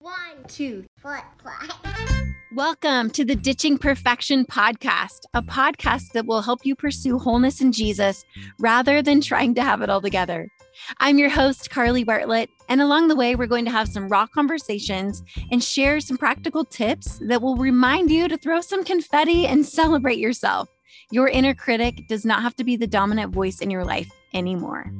[0.00, 1.70] One, two, four, five.
[2.54, 7.72] Welcome to the Ditching Perfection podcast, a podcast that will help you pursue wholeness in
[7.72, 8.24] Jesus
[8.58, 10.48] rather than trying to have it all together.
[10.98, 14.26] I'm your host, Carly Bartlett, and along the way, we're going to have some raw
[14.26, 19.64] conversations and share some practical tips that will remind you to throw some confetti and
[19.64, 20.68] celebrate yourself.
[21.12, 24.90] Your inner critic does not have to be the dominant voice in your life anymore.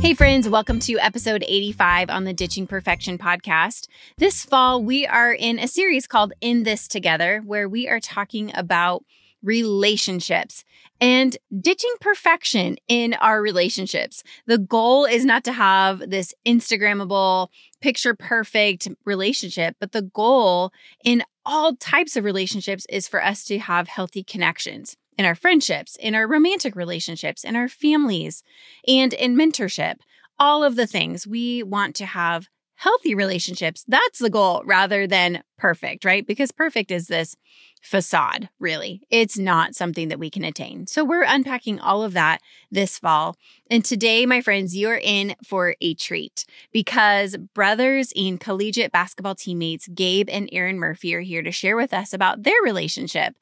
[0.00, 3.88] Hey, friends, welcome to episode 85 on the Ditching Perfection podcast.
[4.16, 8.52] This fall, we are in a series called In This Together, where we are talking
[8.54, 9.04] about
[9.42, 10.64] relationships
[11.00, 14.22] and ditching perfection in our relationships.
[14.46, 17.48] The goal is not to have this Instagrammable,
[17.80, 20.72] picture perfect relationship, but the goal
[21.04, 25.96] in all types of relationships is for us to have healthy connections in our friendships,
[25.96, 28.42] in our romantic relationships, in our families,
[28.86, 29.96] and in mentorship.
[30.38, 32.48] All of the things we want to have
[32.78, 33.84] healthy relationships.
[33.88, 36.24] That's the goal rather than perfect, right?
[36.24, 37.34] Because perfect is this
[37.82, 39.02] facade, really.
[39.10, 40.86] It's not something that we can attain.
[40.86, 42.40] So we're unpacking all of that
[42.70, 43.36] this fall.
[43.68, 49.88] And today, my friends, you're in for a treat because brothers and collegiate basketball teammates
[49.88, 53.34] Gabe and Aaron Murphy are here to share with us about their relationship.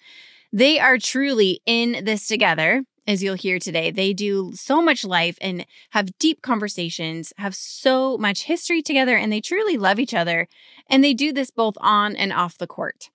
[0.56, 3.90] They are truly in this together, as you'll hear today.
[3.90, 9.30] They do so much life and have deep conversations, have so much history together, and
[9.30, 10.48] they truly love each other.
[10.88, 13.10] And they do this both on and off the court.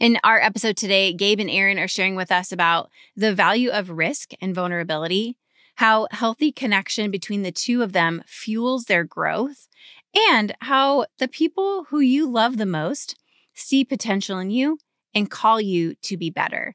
[0.00, 3.90] In our episode today, Gabe and Aaron are sharing with us about the value of
[3.90, 5.36] risk and vulnerability,
[5.76, 9.68] how healthy connection between the two of them fuels their growth,
[10.32, 13.14] and how the people who you love the most
[13.54, 14.80] see potential in you
[15.16, 16.72] and call you to be better.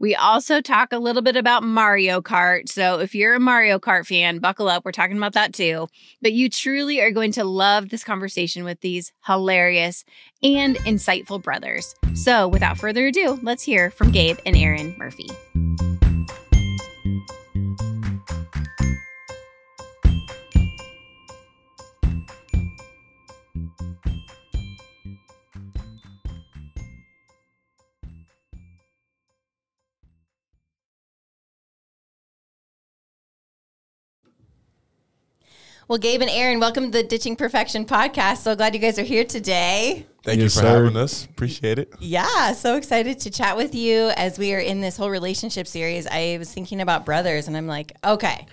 [0.00, 2.68] We also talk a little bit about Mario Kart.
[2.68, 4.84] So if you're a Mario Kart fan, buckle up.
[4.84, 5.86] We're talking about that too.
[6.20, 10.04] But you truly are going to love this conversation with these hilarious
[10.42, 11.94] and insightful brothers.
[12.14, 15.30] So without further ado, let's hear from Gabe and Aaron Murphy.
[35.86, 38.38] Well, Gabe and Aaron, welcome to the Ditching Perfection podcast.
[38.38, 40.06] So glad you guys are here today.
[40.22, 40.84] Thank Yes, you for sir.
[40.84, 41.26] having us.
[41.26, 41.92] Appreciate it.
[42.00, 46.06] Yeah, so excited to chat with you as we are in this whole relationship series.
[46.06, 48.46] I was thinking about brothers and I'm like, okay,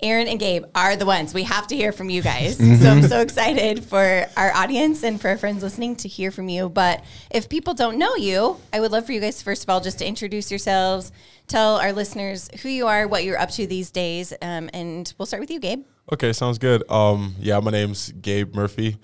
[0.00, 1.34] Aaron and Gabe are the ones.
[1.34, 2.58] We have to hear from you guys.
[2.80, 6.48] So I'm so excited for our audience and for our friends listening to hear from
[6.48, 6.68] you.
[6.68, 7.02] But
[7.32, 9.98] if people don't know you, I would love for you guys, first of all, just
[9.98, 11.10] to introduce yourselves,
[11.48, 14.32] tell our listeners who you are, what you're up to these days.
[14.40, 15.82] Um, and we'll start with you, Gabe.
[16.10, 16.88] Okay, sounds good.
[16.90, 18.96] Um, yeah, my name's Gabe Murphy.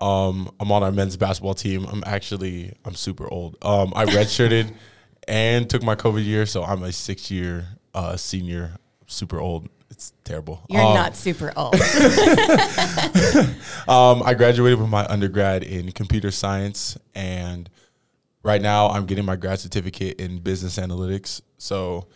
[0.00, 1.86] Um, I'm on our men's basketball team.
[1.86, 3.56] I'm actually I'm super old.
[3.62, 4.72] Um, I redshirted
[5.28, 8.76] and took my COVID year, so I'm a six year uh, senior.
[9.06, 9.68] Super old.
[9.90, 10.64] It's terrible.
[10.68, 11.74] You're Um, not super old.
[13.86, 17.68] Um, I graduated with my undergrad in computer science, and
[18.42, 21.42] right now I'm getting my grad certificate in business analytics.
[21.58, 22.06] So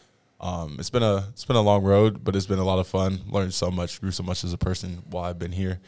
[0.40, 2.86] um, it's been a it's been a long road, but it's been a lot of
[2.86, 3.20] fun.
[3.28, 5.80] Learned so much, grew so much as a person while I've been here,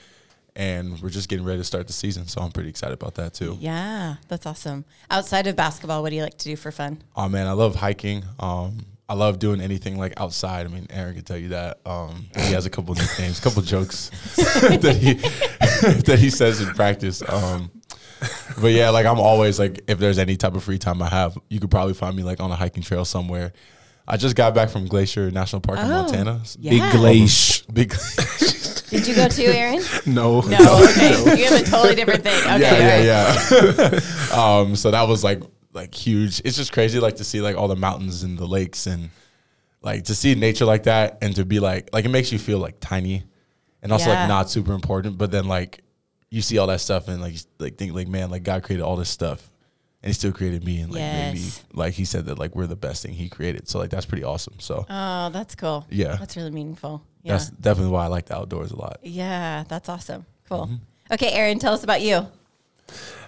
[0.57, 2.27] and we're just getting ready to start the season.
[2.27, 3.57] So I'm pretty excited about that too.
[3.61, 4.85] yeah, that's awesome.
[5.11, 7.03] Outside of basketball, what do you like to do for fun?
[7.15, 8.25] Oh man, I love hiking.
[8.39, 10.67] Um, I love doing anything like outside.
[10.67, 11.81] I mean, Aaron can tell you that.
[11.85, 15.15] Um, he has a couple nicknames, a couple jokes that he
[16.03, 17.21] that he says in practice.
[17.29, 17.73] Um,
[18.61, 21.37] but yeah, like I'm always like, if there's any type of free time I have,
[21.49, 23.53] you could probably find me like on a hiking trail somewhere.
[24.13, 26.43] I just got back from Glacier National Park in Oh, Montana.
[26.59, 26.71] yeah.
[26.73, 27.65] Big glacier.
[27.73, 27.91] Big,
[28.91, 29.81] Did you go too, Aaron?
[30.05, 30.41] No.
[30.41, 31.39] No, okay.
[31.39, 32.37] You have a totally different thing.
[32.43, 33.93] Okay, yeah, all right.
[33.93, 34.01] yeah,
[34.33, 34.59] yeah.
[34.61, 35.41] um, so that was like
[35.73, 36.43] like huge.
[36.45, 39.11] It's just crazy, like to see like all the mountains and the lakes and
[39.83, 42.59] like to see nature like that and to be like like it makes you feel
[42.59, 43.23] like tiny
[43.83, 44.21] and also Yeah.
[44.21, 45.19] like not super important.
[45.19, 45.83] But then like
[46.31, 48.97] you see all that stuff and like like think like man, like God created all
[48.97, 49.49] this stuff
[50.03, 51.65] and He still created me and like made me Yes.
[51.73, 53.69] like He said that like we're the best thing He created.
[53.69, 54.55] So like that's pretty awesome.
[54.59, 55.87] So Oh, that's cool.
[55.91, 56.17] Yeah.
[56.17, 57.03] That's really meaningful.
[57.23, 57.33] Yeah.
[57.35, 58.99] that's definitely why I like the outdoors a lot.
[59.03, 60.25] yeah, that's awesome.
[60.49, 60.67] Cool.
[60.67, 61.15] Mm-hmm.
[61.15, 62.27] Okay, Aaron, tell us about you.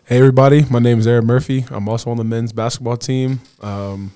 [0.04, 1.64] Hey everybody, my name is Aaron Murphy.
[1.70, 3.40] I'm also on the men's basketball team.
[3.60, 4.12] Um,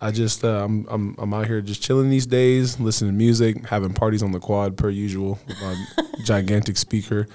[0.00, 3.66] I just uh, I'm I'm I'm out here just chilling these days, listening to music,
[3.66, 5.74] having parties on the quad per usual with my
[6.24, 7.26] gigantic speaker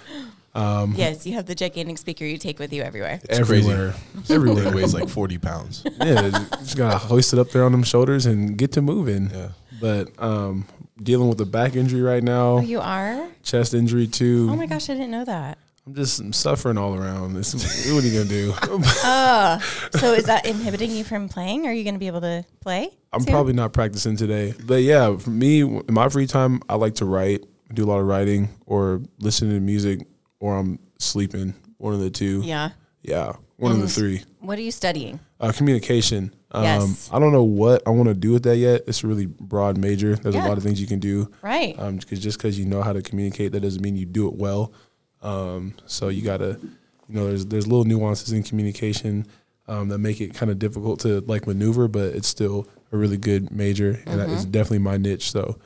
[0.55, 3.19] Um, yes, you have the gigantic speaker you take with you everywhere.
[3.23, 3.69] It's crazy.
[3.71, 3.93] everywhere,
[4.23, 4.75] It everywhere.
[4.75, 5.83] weighs like 40 pounds.
[6.01, 6.29] yeah,
[6.59, 9.29] just gotta hoist it up there on them shoulders and get to moving.
[9.29, 9.49] Yeah.
[9.79, 10.65] but um,
[11.01, 13.27] dealing with a back injury right now, Oh, you are?
[13.43, 14.47] chest injury too.
[14.51, 15.57] Oh my gosh, I didn't know that.
[15.87, 17.33] I'm just I'm suffering all around.
[17.33, 17.53] This,
[17.91, 18.53] what are you gonna do?
[19.03, 19.59] Uh,
[19.97, 21.65] so is that inhibiting you from playing?
[21.67, 22.89] Are you going to be able to play?
[23.13, 23.31] I'm soon?
[23.31, 27.05] probably not practicing today, but yeah, for me, in my free time, I like to
[27.05, 27.43] write,
[27.73, 30.05] do a lot of writing, or listening to music,
[30.39, 31.53] or I'm sleeping.
[31.77, 32.41] One of the two.
[32.43, 32.71] Yeah.
[33.01, 34.23] Yeah, one of the three.
[34.41, 35.19] What are you studying?
[35.39, 36.33] Uh, communication.
[36.51, 37.09] Um, Yes.
[37.13, 38.81] I don't know what I want to do with that yet.
[38.87, 40.15] It's a really broad major.
[40.17, 40.45] There's Yeah.
[40.45, 41.31] a lot of things you can do.
[41.41, 41.79] Right.
[41.79, 44.33] Um, cause just because you know how to communicate, that doesn't mean you do it
[44.35, 44.73] well.
[45.21, 46.59] Um, so you gotta,
[47.07, 49.25] you know, there's there's little nuances in communication
[49.67, 53.17] um, that make it kind of difficult to like maneuver, but it's still a really
[53.17, 54.51] good major, and that is Mm-hmm.
[54.51, 55.31] definitely my niche.
[55.31, 55.57] So,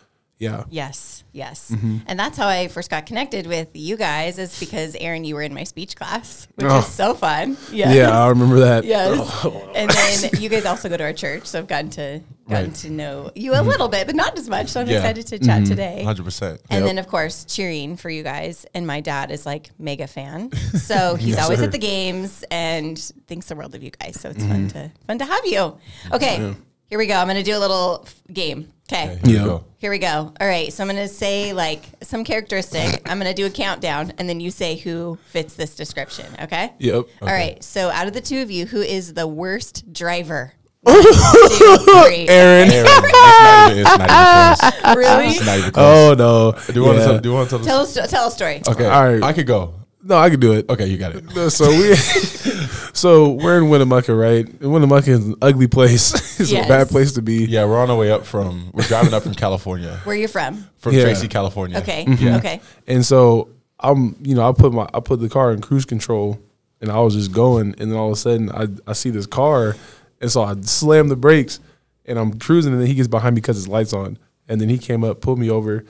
[0.43, 1.71] yeah, Yes, yes.
[1.71, 1.97] Mm-hmm.
[2.07, 5.41] And that's how I first got connected with you guys is because Aaron, you were
[5.41, 6.79] in my speech class, which Oh.
[6.79, 7.57] is so fun.
[7.71, 7.95] Yes.
[7.95, 8.83] yeah, I remember that.
[8.93, 9.45] Yes.
[9.75, 12.75] and then you guys also go to our church, so I've gotten to gotten Right.
[12.83, 14.67] to know you a little bit, but not as much.
[14.67, 14.97] So I'm Yeah.
[14.97, 16.01] excited to chat today.
[16.03, 16.59] 100%.
[16.69, 16.83] And Yep.
[16.89, 18.65] then of course cheering for you guys.
[18.75, 20.51] And my dad is like mega fan.
[20.77, 21.65] So he's always sir.
[21.65, 24.19] at the games and thinks the world of you guys.
[24.19, 25.77] So it's fun to fun to have you.
[26.11, 26.53] Okay.
[26.89, 27.15] Here we go.
[27.15, 28.72] I'm gonna do a little f- game.
[28.91, 29.13] Okay.
[29.13, 29.43] Okay, here Yeah.
[29.43, 29.65] we go.
[29.77, 30.33] Here we go.
[30.39, 30.71] All right.
[30.71, 33.01] So I'm going to say like some characteristic.
[33.09, 36.25] I'm going to do a countdown and then you say who fits this description.
[36.41, 36.73] Okay.
[36.79, 37.05] Yep.
[37.21, 37.61] All right.
[37.63, 40.53] So out of the two of you, who is the worst driver?
[40.83, 42.27] One, two, three.
[42.27, 42.69] Aaron.
[42.69, 44.95] Aaron, it's not even, it's not even close.
[44.97, 45.27] Really?
[45.27, 46.11] It's not even oh, close.
[46.11, 46.73] Oh no.
[46.73, 47.03] do you want Yeah.
[47.05, 47.97] to tell, do you want to tell Tell us?
[47.97, 48.09] us.
[48.11, 48.61] Tell a story.
[48.67, 48.85] Okay.
[48.85, 49.23] All right.
[49.23, 49.75] I could go.
[50.05, 50.69] No, I can do it.
[50.69, 51.49] Okay, you got it.
[51.51, 51.95] So we,
[52.93, 54.45] so we're in Winnemucca, right?
[54.45, 56.13] And Winnemucca is an ugly place.
[56.39, 56.65] it's Yes.
[56.65, 57.45] a bad place to be.
[57.45, 60.27] Yeah, we're on our way up from, we're driving up from California, Where are you
[60.27, 60.67] from?
[60.77, 61.03] from Yeah.
[61.03, 61.77] Tracy, California.
[61.79, 62.05] Okay.
[62.05, 62.23] Mm-hmm.
[62.25, 62.37] Yeah.
[62.37, 62.61] Okay.
[62.87, 66.39] And so I'm, you know, I put my I put the car in cruise control,
[66.81, 69.25] and I was just going, and then all of a sudden I I see this
[69.25, 69.75] car,
[70.21, 71.59] and so I slam the brakes,
[72.05, 74.17] and I'm cruising, and then he gets behind me because his lights on,
[74.47, 75.83] and then he came up, pulled me over,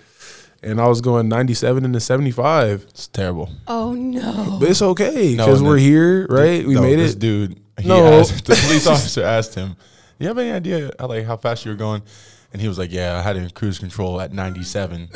[0.63, 3.49] and I was going 97 into 75, It's terrible.
[3.67, 4.57] Oh no.
[4.59, 6.65] but it's okay because and we're then- here, right?
[6.65, 7.19] We No, made this it.
[7.19, 8.19] dude, he No.
[8.19, 9.75] asked, the police officer asked him,
[10.19, 12.01] Do "You have any idea how, like how fast you were going?"
[12.53, 15.09] And he was like, "Yeah, I had it in cruise control at 97."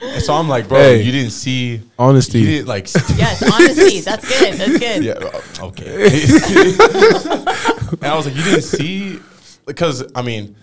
[0.00, 1.02] and so I'm like, "Bro, Hey.
[1.02, 2.40] you didn't see Honesty.
[2.40, 3.42] You didn't like." Yes.
[3.42, 4.00] Honesty.
[4.00, 4.54] That's good.
[4.54, 5.04] That's good.
[5.04, 6.04] yeah, uh, okay.
[7.92, 9.18] and I was like, "You didn't see?"
[9.66, 10.56] Because I mean.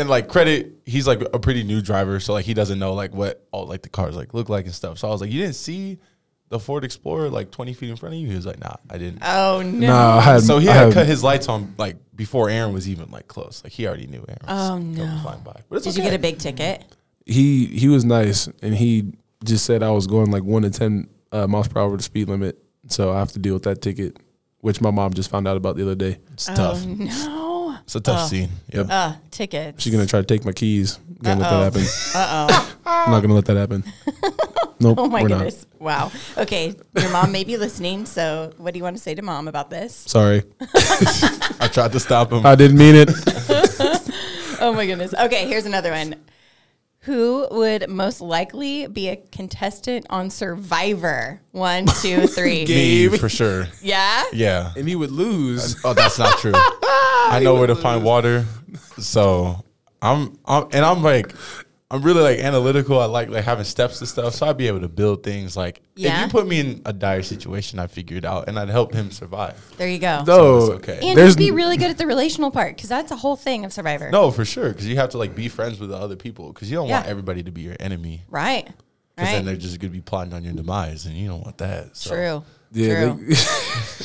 [0.00, 3.12] And like credit, he's like a pretty new driver, so like he doesn't know like
[3.14, 4.98] what all like the cars like look like and stuff.
[4.98, 5.98] So I was like, "You didn't see
[6.48, 8.96] the Ford Explorer like 20 feet in front of you?" He was like, "Nah, I
[8.98, 9.86] didn't." Oh no.
[9.88, 12.72] Nah, I had So he I had had- cut his lights on like before Aaron
[12.72, 13.60] was even like close.
[13.62, 14.38] Like he already knew Aaron.
[14.46, 15.18] Was Oh, coming no.
[15.22, 15.60] flying by.
[15.68, 16.82] But it's Did you get a big ticket?
[17.26, 19.12] he he was nice and he
[19.44, 22.02] just said I was going like one to ten uh, miles per hour over the
[22.02, 22.58] speed limit,
[22.88, 24.16] so I have to deal with that ticket,
[24.60, 26.18] which my mom just found out about the other day.
[26.32, 26.82] It's tough.
[26.82, 27.49] Oh no.
[27.90, 28.26] It's a tough Oh.
[28.28, 28.50] scene.
[28.72, 28.86] Yep.
[28.88, 29.82] Uh, tickets.
[29.82, 31.00] She's gonna try to take my keys.
[31.20, 31.58] Gonna let Uh-oh.
[31.58, 31.82] that happen.
[32.14, 32.76] Uh oh.
[32.86, 33.82] I'm not gonna let that happen.
[34.82, 34.96] Nope.
[34.98, 35.66] Oh my we're goodness.
[35.78, 36.10] Wow.
[36.38, 36.74] Okay.
[36.96, 38.06] Your mom may be listening.
[38.06, 40.06] So, what do you want to say to mom about this?
[40.06, 40.10] Not.
[40.10, 40.42] Sorry,
[41.60, 42.46] I tried to stop him.
[42.46, 43.10] I didn't mean it.
[44.62, 45.14] Oh my goodness.
[45.14, 45.48] Okay.
[45.48, 46.14] Here's another one.
[47.04, 51.40] Who would most likely be a contestant on Survivor?
[51.52, 52.66] One, two, three.
[52.66, 53.68] Me for sure.
[53.80, 54.24] yeah.
[54.34, 54.72] Yeah.
[54.76, 55.82] And he would lose.
[55.82, 56.52] Uh, oh, that's not true.
[56.54, 58.44] I know where to find water.
[58.98, 59.64] So
[60.02, 61.32] I'm, I'm, and I'm like,
[61.92, 63.00] I'm really like analytical.
[63.00, 65.56] I like like having steps to stuff, so I'd be able to build things.
[65.56, 66.20] Like Yeah.
[66.20, 68.94] if you put me in a dire situation, I figure it out, and I'd help
[68.94, 69.56] him survive.
[69.76, 70.22] There you go.
[70.26, 71.00] No, it's okay.
[71.02, 73.64] and there's you'd be really good at the relational part because that's a whole thing
[73.64, 74.08] of Survivor.
[74.10, 76.70] No, for sure, because you have to like be friends with the other people, because
[76.70, 78.22] you don't want everybody to be your enemy.
[78.28, 78.68] Right.
[79.20, 81.96] Because then they're just gonna be plotting on your demise, and you don't want that.
[81.96, 82.10] So.
[82.10, 82.44] True.
[82.72, 83.26] yeah, True.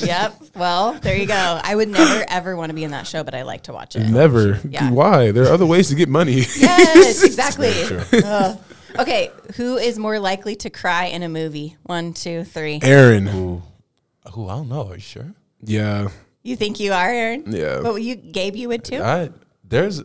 [0.06, 0.34] yep.
[0.54, 1.60] Well, there you go.
[1.62, 3.96] I would never ever want to be in that show, but I like to watch
[3.96, 4.08] it.
[4.08, 4.60] never.
[4.68, 4.90] Yeah.
[4.90, 5.30] Why?
[5.30, 6.44] There are other ways to get money.
[6.56, 7.72] Yes, exactly.
[8.98, 11.76] Okay, who is more likely to cry in a movie?
[11.82, 12.80] One, two, three.
[12.82, 13.26] Aaron.
[13.26, 13.62] Who?
[14.38, 14.88] Ooh, I don't know.
[14.88, 15.34] Are you sure?
[15.62, 16.08] Yeah.
[16.42, 17.44] You think you are, Aaron?
[17.46, 17.80] Yeah.
[17.82, 19.02] But you, Gabe, you would too.
[19.02, 19.30] I
[19.64, 20.02] there's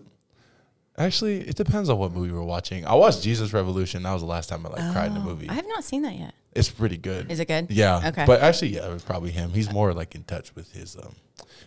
[1.05, 2.85] actually it depends on what movie we're watching.
[2.85, 4.03] I watched Jesus Revolution.
[4.03, 5.49] That was the last time I like cried in a movie.
[5.49, 6.33] I have not seen that yet.
[6.53, 7.27] it's pretty good.
[7.29, 7.69] Oh, Is it good?
[7.69, 8.01] Yeah.
[8.09, 8.25] Okay.
[8.25, 9.51] But actually, yeah, it was probably him.
[9.51, 11.15] He's more like in touch with his um,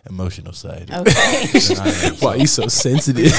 [0.09, 0.89] emotional side.
[0.91, 1.45] Okay.
[1.75, 3.31] than Why you so sensitive?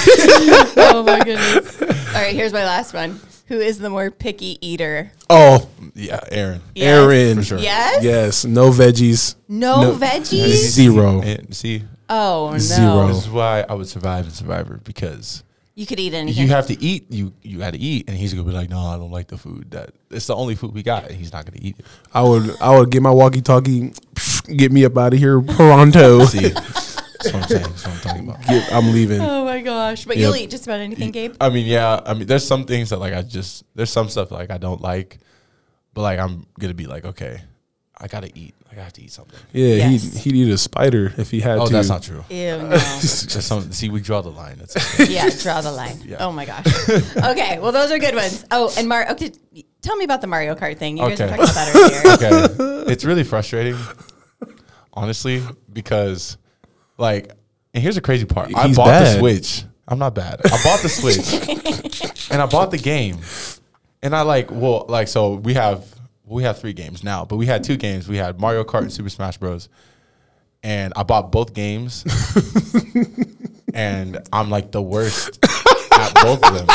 [0.77, 1.83] oh my goodness.
[1.83, 3.21] All right, here's my last one.
[3.49, 5.13] Who is the more picky eater?
[5.31, 6.63] oh, yeah, Aaron.
[6.75, 6.87] Yes.
[6.99, 7.37] Aaron.
[7.37, 7.59] For sure.
[7.59, 8.03] Yes.
[8.03, 8.45] Yes.
[8.45, 9.37] No veggies.
[9.49, 9.93] No, No.
[9.97, 10.71] veggies.
[10.73, 11.21] Zero.
[11.23, 12.59] And see, Oh no.
[12.59, 13.07] Zero.
[13.09, 15.45] this is why I would survive in Survivor because
[15.77, 16.43] You could eat anything.
[16.43, 17.13] you have to eat.
[17.13, 19.37] You you got to eat, and he's gonna be like, "No, I don't like the
[19.37, 19.71] food.
[19.73, 21.85] That it's the only food we got." And he's not gonna eat it.
[22.15, 23.93] I would I would get my walkie talkie,
[24.57, 26.25] get me up out of here pronto.
[26.33, 27.63] See, That's what I'm saying.
[27.65, 28.43] That's what I'm talking about.
[28.47, 29.21] Get- I'm leaving.
[29.21, 30.07] Oh my gosh!
[30.07, 30.23] But Yep.
[30.25, 31.35] you'll eat just about anything, Gabe.
[31.43, 32.01] I mean, yeah.
[32.07, 34.81] I mean, there's some things that like I just there's some stuff like I don't
[34.81, 35.19] like,
[35.93, 37.43] but like I'm gonna be like, okay,
[37.99, 38.55] I gotta eat.
[38.77, 39.39] I have to eat something.
[39.53, 40.23] Yeah, Yes.
[40.25, 41.61] he'd, he'd eat a spider if he had to.
[41.63, 41.73] Oh, to.
[41.73, 42.25] that's not true.
[42.29, 42.69] Ew, no.
[42.69, 44.57] There's some, see, we draw the line.
[44.59, 45.13] That's okay.
[45.13, 45.99] yeah, draw the line.
[46.05, 46.17] Yeah.
[46.21, 46.67] Oh my gosh.
[47.17, 48.45] Okay, well those are good ones.
[48.51, 49.13] Oh, and Mario.
[49.13, 49.33] Okay,
[49.83, 50.99] tell me about the Mario Kart thing.
[50.99, 51.37] You guys were Okay.
[51.37, 52.83] talking about that earlier.
[52.85, 52.93] okay.
[52.93, 53.77] It's really frustrating,
[54.93, 55.43] honestly,
[55.73, 56.37] because
[56.99, 57.31] like,
[57.75, 58.55] and here's the crazy part.
[58.55, 59.19] I He's bought the.
[59.19, 59.65] Switch.
[59.89, 60.41] I'm not bad.
[60.45, 63.19] I bought the Switch, and I bought the game,
[64.03, 65.85] and I like, well, like, so we have
[66.27, 68.09] we have three games now, but we had two games.
[68.09, 69.69] We had Mario Kart and Super Smash Bros.
[70.63, 72.05] And I bought both games,
[73.75, 75.39] and I'm like the worst
[75.93, 76.67] at both of them.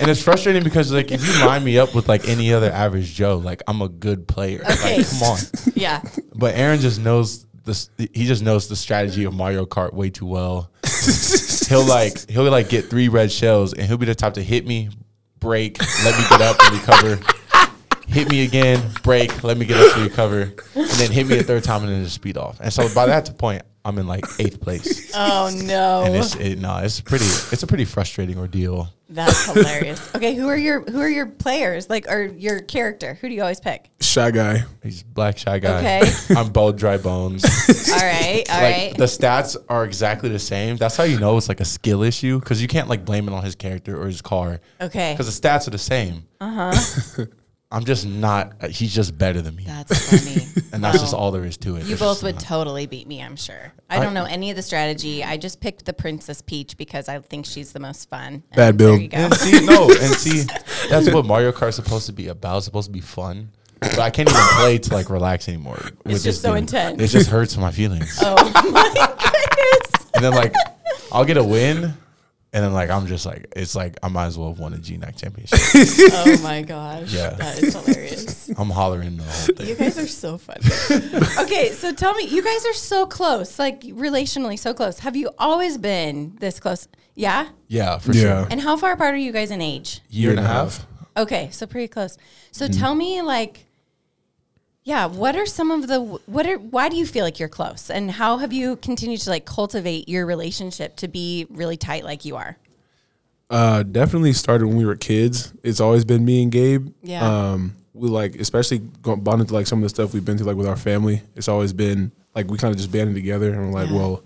[0.00, 3.12] And it's frustrating because like if you line me up with like any other average
[3.12, 4.62] Joe, like I'm a good player.
[4.62, 4.98] Okay.
[4.98, 5.38] Like come on.
[5.74, 6.00] Yeah.
[6.34, 7.90] But Aaron just knows this.
[7.98, 10.70] He just knows the strategy of Mario Kart way too well.
[11.68, 14.66] he'll like he'll like get three red shells, and he'll be the type to hit
[14.66, 14.88] me,
[15.38, 17.18] break, let me get up and recover,
[18.12, 20.42] hit me again, break, let me get up to recover,
[20.74, 22.60] and then hit me a third time and then just speed off.
[22.60, 25.10] And so by that point, I'm in like eighth place.
[25.14, 26.04] Oh no.
[26.04, 27.24] And it's it, no, it's pretty.
[27.24, 28.88] It's a pretty frustrating ordeal.
[29.08, 30.10] That's hilarious.
[30.16, 31.90] Okay, who are your who are your players?
[31.90, 33.14] Like or your character?
[33.20, 33.90] Who do you always pick?
[34.00, 34.62] Shy guy.
[34.84, 35.78] He's black shy guy.
[35.78, 36.12] Okay.
[36.36, 37.44] I'm bald, dry bones.
[37.90, 38.94] All right, all like right.
[38.96, 40.76] the stats are exactly the same.
[40.76, 43.34] That's how you know it's like a skill issue because you can't like blame it
[43.34, 45.12] on his character or his car Okay.
[45.12, 46.24] because the stats are the same.
[46.40, 47.24] Uh huh.
[47.72, 48.52] I'm just not.
[48.60, 50.66] uh, He's just better than me, That's funny.
[50.74, 51.80] and that's just all there is to it.
[51.80, 53.72] You There's both just would not- totally beat me, I'm sure.
[53.88, 55.24] I I- don't know any of the strategy.
[55.24, 58.42] I just picked the Princess Peach because I think she's the most fun.
[58.54, 59.00] Bad And build.
[59.00, 59.16] You go.
[59.16, 60.42] And see, no, and see,
[60.90, 62.58] that's what Mario Kart's supposed to be about.
[62.58, 63.50] It's supposed to be fun.
[63.80, 65.80] But I can't even play to like relax anymore.
[66.04, 66.58] with just this so game.
[66.58, 67.02] intense.
[67.02, 68.16] It just hurts my feelings.
[68.22, 68.34] Oh
[68.70, 70.10] my goodness.
[70.14, 70.54] And then like
[71.10, 71.94] I'll get a win,
[72.52, 74.76] and then like I'm just like it's like I might as well have won a
[74.78, 75.58] GNAC championship.
[76.14, 77.12] Oh my gosh.
[77.12, 77.30] Yeah.
[77.30, 78.50] That is hilarious.
[78.58, 79.68] I'm hollering the whole thing.
[79.68, 80.60] You guys are so funny.
[81.40, 84.98] okay, so tell me, you guys are so close, like relationally so close.
[85.00, 86.88] Have you always been this close?
[87.14, 87.48] Yeah.
[87.68, 88.20] Yeah, for Yeah.
[88.42, 88.48] sure.
[88.50, 90.00] And how far apart are you guys in age?
[90.10, 90.86] Year and a half.
[91.16, 92.16] Okay, so pretty close.
[92.52, 92.80] So Mm-hmm.
[92.80, 93.66] tell me, like,
[94.84, 97.88] yeah, what are some of the what are why do you feel like you're close,
[97.90, 102.24] and how have you continued to like cultivate your relationship to be really tight like
[102.24, 102.56] you are?
[103.50, 105.52] Uh, definitely started when we were kids.
[105.62, 106.88] It's always been me and Gabe.
[107.02, 107.22] Yeah.
[107.52, 110.56] Um, we like, especially bonded to like some of the stuff we've been through, like
[110.56, 111.20] with our family.
[111.36, 113.96] It's always been like we kind of just banded together and we're like, Yeah.
[113.96, 114.24] well,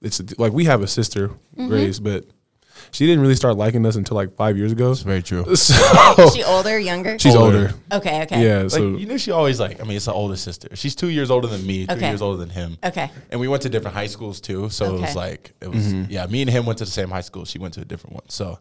[0.00, 1.68] it's like we have a sister, Mm-hmm.
[1.68, 2.24] Grace, but
[2.90, 4.90] she didn't really start liking us until like five years ago.
[4.92, 5.44] It's very true.
[5.56, 7.18] So Is she older, younger?
[7.18, 7.56] she's Older.
[7.58, 7.74] older.
[7.92, 8.62] okay, okay, Yeah.
[8.62, 9.80] Like So you know, she always like.
[9.80, 10.68] I mean, it's the older sister.
[10.74, 11.86] She's two years older than me.
[11.86, 12.08] Three Okay.
[12.08, 12.76] years older than him.
[12.84, 13.10] okay.
[13.30, 14.68] And we went to different high schools too.
[14.70, 15.00] So it Okay.
[15.02, 15.86] was like it was.
[15.86, 16.10] Mm-hmm.
[16.12, 17.44] Yeah, me and him went to the same high school.
[17.44, 18.28] She went to a different one.
[18.28, 18.58] So,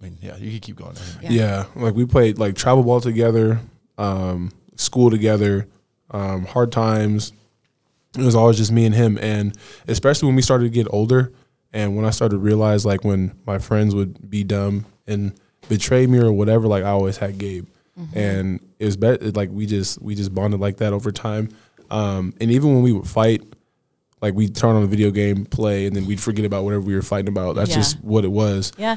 [0.00, 0.96] I mean, yeah, you could keep going.
[1.22, 1.30] Yeah.
[1.30, 3.60] yeah, like we played like travel ball together,
[3.98, 5.68] um, school together,
[6.10, 7.32] um, hard times.
[8.18, 9.56] It was always just me and him, and
[9.88, 11.32] especially when we started to get older,
[11.76, 15.32] and when I started to realize like when my friends would be dumb and
[15.68, 17.66] betray me or whatever, like I always had Gabe,
[18.14, 19.30] and it was better.
[19.32, 21.50] Like we just we just bonded like that over time,
[21.90, 23.42] um, and even when we would fight.
[24.22, 26.94] Like we'd turn on a video game, play, and then we'd forget about whatever we
[26.94, 27.54] were fighting about.
[27.54, 27.76] That's Yeah.
[27.76, 28.72] just what it was.
[28.78, 28.96] Yeah.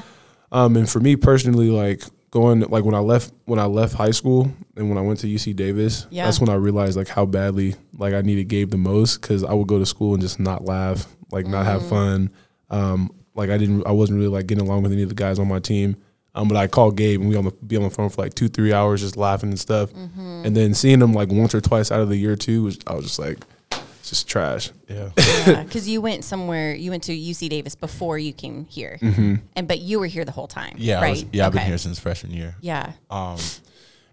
[0.50, 4.12] Um, and for me personally, like going like when I left when I left high
[4.12, 6.24] school and when I went to UC Davis, Yeah.
[6.24, 9.52] that's when I realized like how badly like I needed Gabe the most because I
[9.54, 11.90] would go to school and just not laugh, like not have Mm.
[11.90, 12.30] fun.
[12.70, 15.40] Um, like I didn't, I wasn't really like getting along with any of the guys
[15.40, 15.98] on my team.
[16.36, 18.34] Um, but I called Gabe and we on the be on the phone for like
[18.34, 19.92] two, three hours just laughing and stuff.
[19.92, 20.44] Mm-hmm.
[20.46, 22.94] And then seeing him like once or twice out of the year too, was, I
[22.94, 23.40] was just like,
[23.72, 24.72] it's just trash.
[24.88, 25.10] Yeah.
[25.18, 26.74] Yeah, because you went somewhere.
[26.76, 30.32] You went to UC Davis before you came here, and but you were here the
[30.32, 30.76] whole time.
[30.78, 31.00] Yeah.
[31.00, 31.10] I right.
[31.12, 31.48] was- yeah.
[31.48, 32.56] I've been here since freshman year.
[32.62, 32.94] Yeah.
[33.10, 33.38] Um,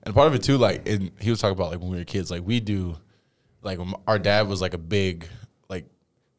[0.02, 2.04] and part of it too, like, and he was talking about like when we were
[2.04, 2.96] kids, like we do,
[3.62, 5.28] like when our dad was like a big,
[5.68, 5.84] like,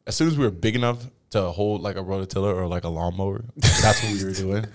[0.06, 2.88] as soon as we were big enough to hold like a rototiller or like a
[2.88, 4.66] lawnmower, that's what we were doing.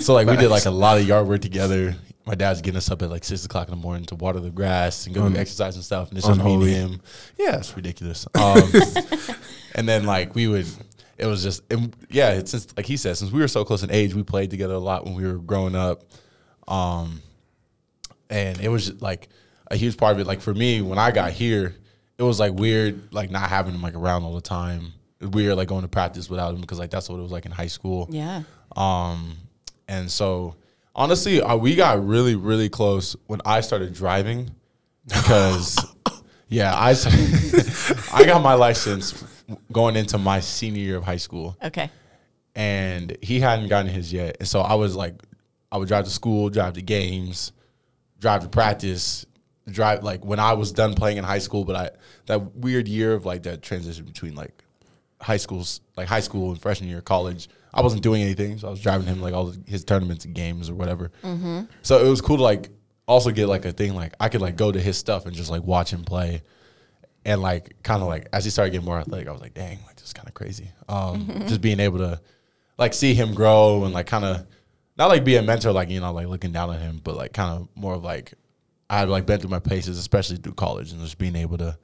[0.00, 1.94] So like we did like a lot of yard work together.
[2.26, 4.50] My dad's getting us up at like six o'clock in the morning to water the
[4.50, 6.10] grass and go Un- do exercise and stuff.
[6.10, 6.74] And it's just me and unholy.
[6.74, 7.00] him.
[7.38, 8.26] Yeah, it's ridiculous.
[8.34, 8.70] Um,
[9.74, 10.66] and then like we would,
[11.16, 13.82] it was just, and yeah, it's since like he said, since we were so close
[13.82, 16.04] in age, we played together a lot when we were growing up.
[16.66, 17.22] Um,
[18.28, 19.28] and it was just, like
[19.70, 20.26] a huge part of it.
[20.26, 21.74] Like for me, when I got here,
[22.18, 24.92] it was like weird, like not having him like around all the time.
[25.20, 27.52] Weird, like going to practice without him because like that's what it was like in
[27.52, 28.06] high school.
[28.10, 28.42] Yeah.
[28.76, 29.36] Um,
[29.88, 30.54] and so
[30.94, 34.50] honestly, uh, we got really, really close when I started driving
[35.06, 35.78] because,
[36.48, 36.90] yeah, I
[38.12, 39.24] I got my license
[39.72, 41.90] going into my senior year of high school, Okay.
[42.54, 44.36] and he hadn't gotten his yet.
[44.40, 45.14] And so I was like,
[45.72, 47.52] I would drive to school, drive to games,
[48.20, 49.26] drive to practice,
[49.70, 51.64] drive like when I was done playing in high school.
[51.64, 51.90] But I
[52.26, 54.62] that weird year of like that transition between like
[55.20, 58.70] high schools, like high school and freshman year college, I wasn't doing anything, so I
[58.70, 61.10] was driving him like all his tournaments and games or whatever.
[61.82, 62.70] So it was cool to like
[63.06, 65.50] also get like a thing like I could like go to his stuff and just
[65.50, 66.42] like watch him play
[67.24, 69.78] and like kind of like as he started getting more athletic, I was like, dang,
[69.86, 70.70] like this is kind of crazy.
[70.88, 72.20] Um, just being able to
[72.78, 74.46] like see him grow and like kind of
[74.96, 77.32] not like be a mentor, like you know, like looking down on him, but like
[77.32, 78.34] kind of more of like
[78.90, 81.78] I had like been through my paces, especially through college, and just being able to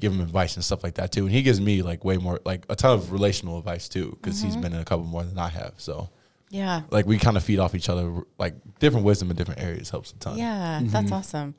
[0.00, 1.26] give him advice and stuff like that too.
[1.26, 4.40] And he gives me like way more, like a ton of relational advice too, because
[4.40, 4.62] he's mm-hmm.
[4.62, 5.74] been in a couple more than I have.
[5.76, 6.10] So
[6.50, 6.82] Yeah.
[6.90, 10.12] like we kind of feed off each other, like different wisdom in different areas helps
[10.12, 10.38] a ton.
[10.38, 11.14] Yeah, that's mm-hmm.
[11.14, 11.54] awesome.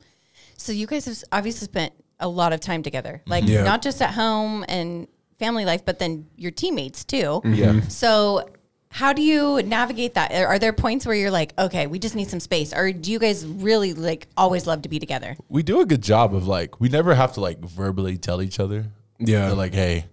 [0.56, 3.30] So you guys have obviously spent a lot of time together, mm-hmm.
[3.30, 3.62] like Yeah.
[3.62, 5.06] not just at home and
[5.38, 7.40] family life, but then your teammates too.
[7.44, 7.80] Yeah.
[7.88, 8.48] So
[8.92, 10.32] how do you navigate that?
[10.32, 13.10] Are are there points where you're like, okay, we just need some space, or do
[13.10, 15.34] you guys really like always love to be together?
[15.48, 18.60] we do a good job of like we never have to like verbally tell each
[18.60, 18.84] other.
[19.18, 19.46] Yeah.
[19.46, 20.06] They're like hey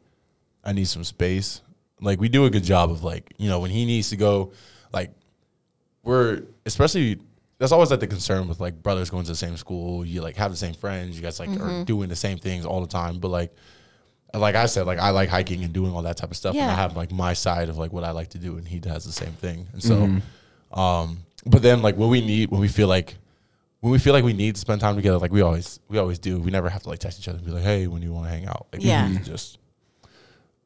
[0.64, 1.62] i need some space.
[2.02, 4.54] Like we do a good job of like you know when he needs to go
[4.94, 5.12] like
[6.04, 7.20] we're especially
[7.58, 10.06] that's always like the concern with like brothers going to the same school.
[10.06, 11.18] You like have the same friends.
[11.18, 11.84] You guys like are mm-hmm.
[11.84, 13.20] doing the same things all the time.
[13.20, 13.54] But like
[14.34, 16.70] like i said like i like hiking and doing all that type of stuff and
[16.70, 19.04] i have like my side of like what i like to do and he does
[19.06, 20.08] the same thing and so
[20.80, 23.16] um but then like when we need when we feel like
[23.82, 26.20] when we feel like we need to spend time together, like we always we always
[26.20, 26.38] do.
[26.38, 28.14] We never have to like text each other and be like, "Hey, when do you
[28.14, 29.08] want to hang out?" Like, Yeah.
[29.10, 29.58] we just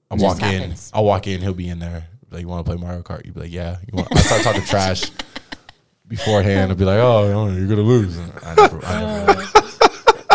[0.10, 0.90] I Just walk happens.
[0.92, 2.08] in, I walk in, he'll be in there.
[2.32, 3.24] Like, you want to play Mario Kart?
[3.24, 5.12] You'd be like, "Yeah." You want, I start talking trash
[6.08, 6.72] beforehand.
[6.72, 9.44] I'll be like, "Oh, you're gonna lose." I never, I never.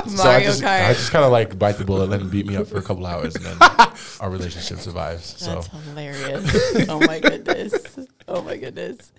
[0.08, 0.88] So I Mario just, Kart.
[0.88, 2.82] I just kind of like bite the bullet, let him beat me up for a
[2.82, 3.56] couple hours, and then
[4.20, 5.34] our relationship survives.
[5.38, 6.88] So That's hilarious.
[6.88, 7.98] oh my goodness.
[8.26, 9.12] Oh my goodness.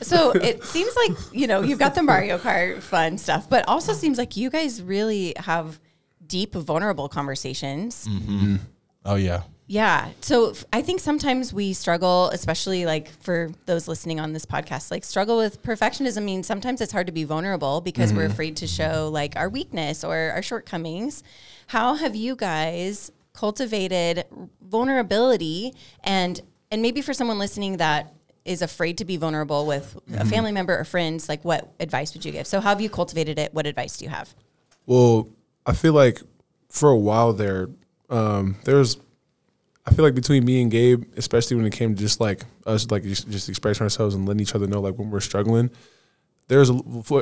[0.00, 3.92] So it seems like, you know, you've got the Mario Kart fun stuff, but also
[3.92, 5.78] seems like you guys really have
[6.26, 8.06] deep, vulnerable conversations.
[8.08, 8.56] Mm-hmm.
[9.04, 10.08] oh yeah, Yeah.
[10.22, 14.90] So f- I think sometimes we struggle, especially like for those listening on this podcast,
[14.90, 18.56] like struggle with perfectionism I means sometimes it's hard to be vulnerable because we're afraid
[18.56, 21.22] to show like our weakness or our shortcomings.
[21.66, 24.24] How have you guys cultivated
[24.62, 28.12] vulnerability and and maybe for someone listening that
[28.46, 32.24] is afraid to be vulnerable with a family member or friends, like what advice would
[32.24, 32.46] you give?
[32.46, 33.52] So how have you cultivated it?
[33.52, 34.34] What advice do you have?
[34.86, 35.28] Well,
[35.66, 36.22] I feel like
[36.70, 37.68] for a while there,
[38.08, 38.96] um, there's,
[39.88, 42.90] I feel like between me and Gabe, especially when it came to just like us,
[42.90, 45.70] like just, expressing ourselves and letting each other know, like when we're struggling,
[46.48, 46.74] there's a,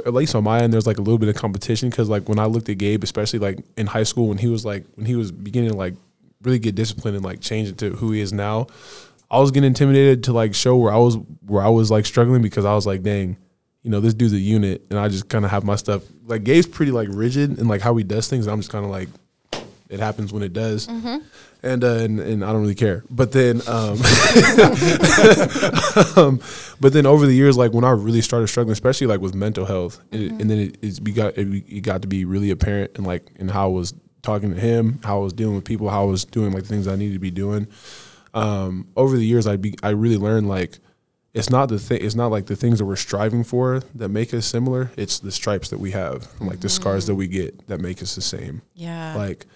[0.05, 2.41] at least on my end, there's like a little bit of competition because like when
[2.41, 5.15] I looked at Gabe, especially like in high school when he was like when he
[5.15, 5.95] was beginning to like
[6.43, 8.67] really get disciplined and like change into who he is now,
[9.31, 12.43] I was getting intimidated to like show where I was where I was like struggling
[12.43, 13.37] because I was like, dang,
[13.83, 16.03] you know, this dude's a unit, and I just kind of have my stuff.
[16.25, 18.49] Like Gabe's pretty like rigid and like how he does things.
[18.49, 19.09] I'm just kind of like,
[19.89, 20.89] it happens when it does,
[21.63, 23.05] and, uh, and and I don't really care.
[23.11, 23.93] But then, um,
[26.17, 26.41] um,
[26.81, 29.65] but then over the years, like when I really started struggling, especially like with mental
[29.65, 33.07] health, it, and then it, it's got it, it got to be really apparent and
[33.07, 36.03] like in how I was talking to him, how I was dealing with people, how
[36.03, 37.69] I was doing like things I needed to be doing.
[38.35, 40.79] Um, over the years, I be I really learned like
[41.37, 42.03] it's not the thing.
[42.03, 44.91] It's not like the things that we're striving for that make us similar.
[44.97, 48.03] It's the stripes that we have, and, like the scars that we get that make
[48.03, 48.63] us the same.
[48.75, 49.15] Yeah.
[49.15, 49.47] Like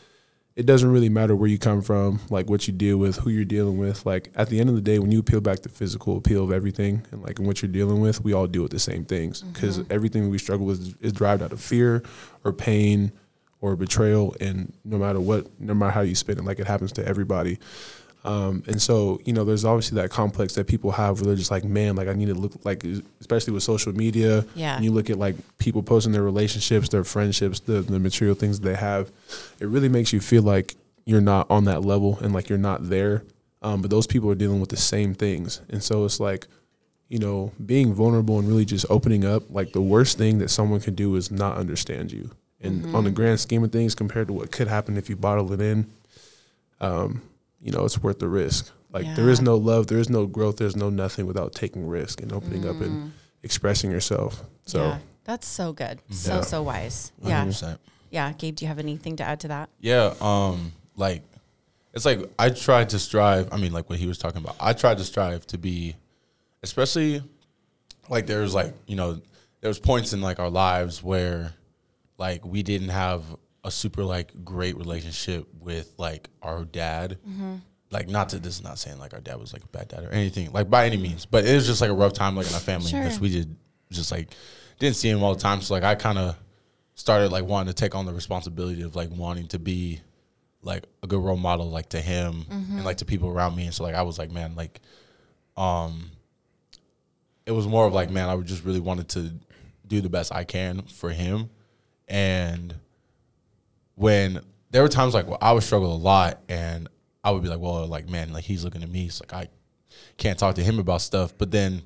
[0.61, 3.47] it doesn't really matter where you come from, like what you deal with, who you're
[3.47, 4.05] dealing with.
[4.05, 6.53] Like at the end of the day, when you peel back the physical appeal of
[6.53, 9.53] everything and like what you're dealing with, we all deal with the same things mm-hmm.
[9.53, 12.03] because everything we struggle with is, is derived out of fear
[12.45, 13.11] or pain
[13.63, 16.93] or betrayal, and no matter what, no matter how you spin it, like it happens
[16.93, 17.59] to everybody.
[18.23, 21.51] Um, and so, you know, there's obviously that complex that people have where they're just
[21.51, 22.85] like, man, like I need to look like,
[23.21, 24.45] especially with social media.
[24.55, 24.77] Yeah.
[24.77, 28.61] And you look at like people posting their relationships, their friendships, the, the material things
[28.61, 29.11] they have.
[29.59, 30.75] It really makes you feel like
[31.07, 33.25] you're not on that level and like you're not there.
[33.63, 35.61] Um, but those people are dealing with the same things.
[35.69, 36.47] And so it's like,
[37.09, 40.81] you know, being vulnerable and really just opening up, like the worst thing that someone
[40.81, 42.31] can do is not understand you.
[42.63, 45.51] And on the grand scheme of things, compared to what could happen if you bottle
[45.55, 45.91] it in,
[46.81, 47.23] um,
[47.61, 48.71] you know, it's worth the risk.
[48.93, 52.21] Like there is no love, there is no growth, there's no nothing without taking risk
[52.23, 54.43] and opening up and expressing yourself.
[54.67, 54.99] So yeah.
[55.25, 56.01] That's so good.
[56.11, 56.41] So, Yeah.
[56.41, 57.13] so wise.
[57.23, 57.45] Yeah.
[57.45, 57.79] 100%.
[58.11, 58.33] Yeah.
[58.33, 59.69] Gabe, do you have anything to add to that?
[59.81, 61.23] Yeah, um, like
[61.95, 63.53] it's like I tried to strive.
[63.53, 64.57] I mean, like what he was talking about.
[64.59, 65.95] I tried to strive to be,
[66.63, 67.23] especially
[68.09, 69.21] like there's like you know
[69.61, 71.53] there was points in like our lives where
[72.19, 73.23] like we didn't have
[73.65, 77.19] a super like great relationship with like our dad.
[77.91, 80.05] like not to this is not saying like our dad was like a bad dad
[80.05, 82.47] or anything like by any means, but it was just like a rough time like
[82.47, 83.01] in our family Sure.
[83.03, 83.57] because we did
[83.91, 84.29] just like
[84.79, 85.61] didn't see him all the time.
[85.61, 86.37] So like I kind of
[86.95, 90.01] started like wanting to take on the responsibility of like wanting to be
[90.63, 93.65] like a good role model like to him and like to people around me.
[93.65, 94.81] And so like I was like, man, like
[95.57, 96.11] um
[97.47, 99.33] it was more of like, man, I just really wanted to
[99.87, 101.51] do the best I can for him.
[102.07, 102.75] And
[103.95, 106.89] when there were times like where I would struggle a lot and
[107.23, 109.07] I would be like, well, like, man, like he's looking at me.
[109.07, 109.49] It's like I
[110.17, 111.37] can't talk to him about stuff.
[111.37, 111.83] But then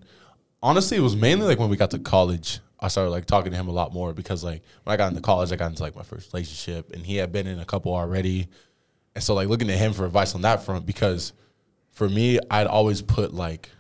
[0.63, 3.57] honestly, it was mainly like when we got to college, I started like talking to
[3.57, 5.97] him a lot more because like when I got into college, I got into like
[5.97, 8.49] my first relationship and he had been in a couple already.
[9.15, 11.33] And so like looking to him for advice on that front because
[11.93, 13.71] for me, I'd always put like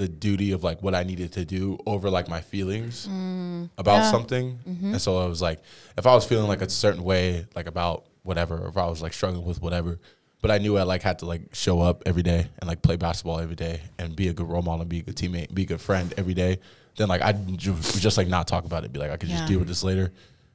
[0.00, 4.10] the duty of like what I needed to do over like my feelings mm, about
[4.10, 4.58] something.
[4.66, 4.92] Mm-hmm.
[4.92, 5.60] And so I was like,
[5.98, 9.02] if I was feeling like a certain way, like about whatever, or if I was
[9.02, 9.98] like struggling with whatever,
[10.40, 12.96] but I knew I like had to like show up every day and like play
[12.96, 15.64] basketball every day and be a good role model, and be a good teammate, be
[15.64, 16.60] a good friend every day.
[16.96, 19.36] Then like I'd ju- just like not talk about it, be like I could Yeah.
[19.36, 20.04] just deal with this later.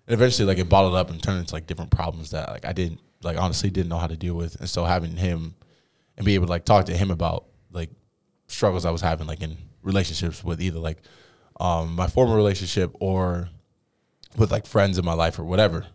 [0.08, 2.74] And eventually like it bottled up and turned into like different problems that like I
[2.74, 4.60] didn't like honestly didn't know how to deal with.
[4.60, 5.54] And so having him
[6.18, 7.92] and be able to like talk to him about like
[8.48, 10.98] struggles I was having like in relationships with either like
[11.60, 13.50] um my former relationship or
[14.38, 15.86] with like friends in my life or whatever.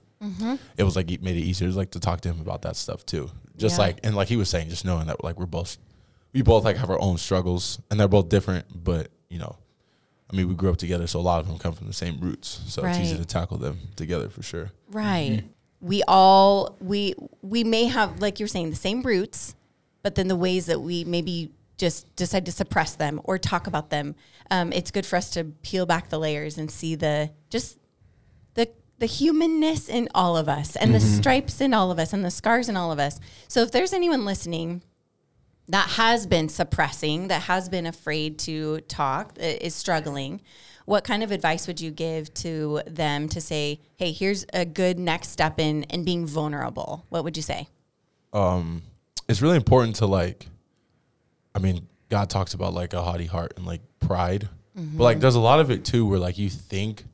[0.76, 3.06] It was like it made it easier like to talk to him about that stuff
[3.06, 3.30] too.
[3.56, 3.86] Just Yeah.
[3.86, 5.78] like and like he was saying, just knowing that like we're both
[6.34, 9.56] we both like have our own struggles and they're both different, but you know,
[10.30, 12.20] I mean we grew up together, so a lot of them come from the same
[12.20, 12.60] roots.
[12.68, 14.70] So it's easy to tackle them together for sure.
[14.90, 15.44] Right.
[15.80, 19.54] We all we we may have like you're saying the same roots,
[20.02, 21.50] but then the ways that we maybe
[21.80, 24.14] just decide to suppress them or talk about them,
[24.50, 27.78] um, it's good for us to peel back the layers and see the just
[28.54, 32.24] the the humanness in all of us and the stripes in all of us and
[32.24, 33.18] the scars in all of us.
[33.48, 34.82] So if there's anyone listening
[35.68, 40.40] that has been suppressing, that has been afraid to talk, that is struggling,
[40.84, 44.98] what kind of advice would you give to them to say, hey, here's a good
[44.98, 47.06] next step in in being vulnerable?
[47.08, 47.68] What would you say?
[48.32, 48.82] um
[49.28, 50.46] it's really important to like
[51.60, 54.48] mean, God talks about like a haughty heart and like pride.
[54.78, 54.98] Mm-hmm.
[54.98, 57.04] But like there's a lot of it too where like you think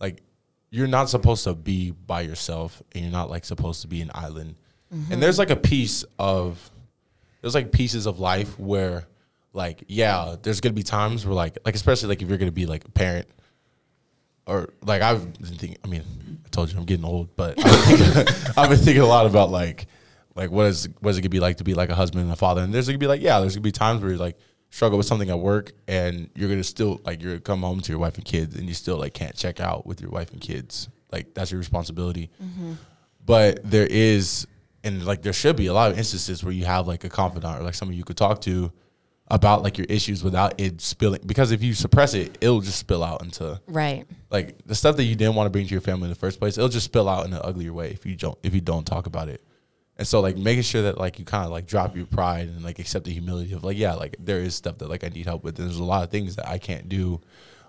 [0.00, 0.22] like
[0.70, 4.10] you're not supposed to be by yourself and you're not like supposed to be an
[4.14, 4.56] island.
[4.94, 5.12] Mm-hmm.
[5.12, 6.70] And there's like a piece of
[7.40, 9.06] there's like pieces of life where
[9.52, 12.66] like yeah, there's gonna be times where like like especially like if you're gonna be
[12.66, 13.28] like a parent
[14.46, 15.78] or like I've been thinking.
[15.84, 16.02] I mean,
[16.44, 19.26] I told you I'm getting old, but I've been thinking, I've been thinking a lot
[19.26, 19.86] about like,
[20.36, 22.32] like what is what is it gonna be like to be like a husband and
[22.32, 22.62] a father?
[22.62, 24.36] And there's gonna be like, yeah, there's gonna be times where you like
[24.70, 27.90] struggle with something at work, and you're gonna still like you're gonna come home to
[27.92, 30.40] your wife and kids, and you still like can't check out with your wife and
[30.40, 30.88] kids.
[31.10, 32.30] Like that's your responsibility.
[32.42, 32.74] Mm-hmm.
[33.24, 34.46] But there is,
[34.84, 37.58] and like there should be a lot of instances where you have like a confidant
[37.60, 38.70] or like someone you could talk to
[39.28, 41.20] about like your issues without it spilling.
[41.26, 44.06] Because if you suppress it, it'll just spill out into Right.
[44.30, 46.38] like the stuff that you didn't want to bring to your family in the first
[46.38, 48.86] place, it'll just spill out in an uglier way if you don't if you don't
[48.86, 49.42] talk about it.
[49.98, 52.62] And so like making sure that like you kind of like drop your pride and
[52.62, 55.24] like accept the humility of like yeah like there is stuff that like I need
[55.24, 55.58] help with.
[55.58, 57.20] And there's a lot of things that I can't do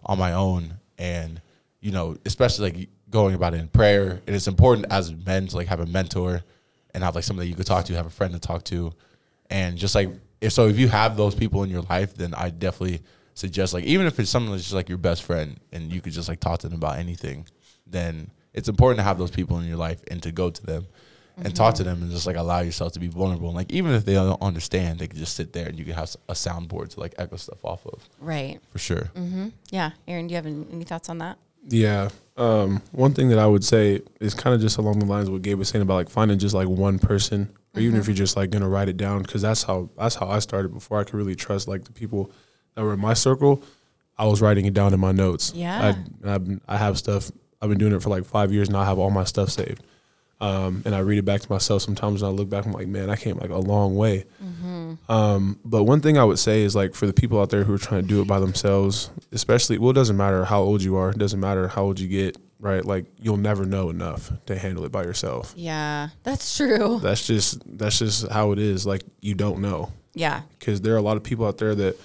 [0.05, 1.41] on my own, and
[1.79, 4.21] you know especially like going about it in prayer.
[4.27, 6.43] And it's important as men to like have a mentor
[6.93, 8.93] and have like somebody you could talk to, have a friend to talk to,
[9.49, 10.09] and just like
[10.41, 13.03] if so if you have those people in your life, then I definitely
[13.35, 16.11] suggest like even if it's someone that's just like your best friend and you could
[16.11, 17.45] just like talk to them about anything,
[17.85, 20.87] then it's important to have those people in your life and to go to them
[21.37, 21.53] and mm-hmm.
[21.53, 23.47] talk to them and just like allow yourself to be vulnerable.
[23.47, 25.93] And like even if they don't understand, they can just sit there and you can
[25.93, 28.59] have a soundboard to like echo stuff off of Right.
[28.71, 29.11] for sure.
[29.15, 29.49] Mm-hmm.
[29.69, 29.91] Yeah.
[30.07, 31.37] Aaron, do you have any, any thoughts on that?
[31.67, 32.09] Yeah.
[32.37, 35.33] Um, one thing that I would say is kind of just along the lines of
[35.33, 38.11] what Gabe was saying about like finding just like one person, or even if mm-hmm.
[38.11, 40.99] you're just like gonna write it down, because that's how that's how I started before
[40.99, 42.31] I could really trust like the people
[42.75, 43.63] that were in my circle.
[44.17, 45.51] I was writing it down in my notes.
[45.55, 45.93] Yeah.
[46.23, 47.31] I I've I have stuff.
[47.61, 48.79] I've been doing it for like five years now.
[48.79, 49.83] I have all my stuff saved.
[50.39, 52.65] Um, and I read it back to myself sometimes, and I look back.
[52.65, 54.25] I'm like, man, I came like a long way.
[55.09, 57.73] Um, but one thing I would say is like for the people out there who
[57.73, 60.95] are trying to do it by themselves, especially, well, it doesn't matter how old you
[60.95, 62.83] are, it doesn't matter how old you get, right?
[62.85, 65.53] Like you'll never know enough to handle it by yourself.
[65.55, 66.99] Yeah, that's true.
[67.01, 68.85] That's just that's just how it is.
[68.85, 70.41] Like you don't know Yeah.
[70.59, 71.95] because there are a lot of people out there that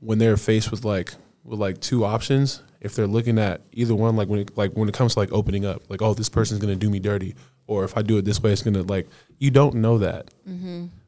[0.00, 4.16] when they're faced with like with like two options, if they're looking at either one,
[4.16, 6.60] like when it, like when it comes to like opening up, like oh this person's
[6.60, 7.34] gonna do me dirty,
[7.66, 10.30] or if I do it this way, it's gonna like you don't know that.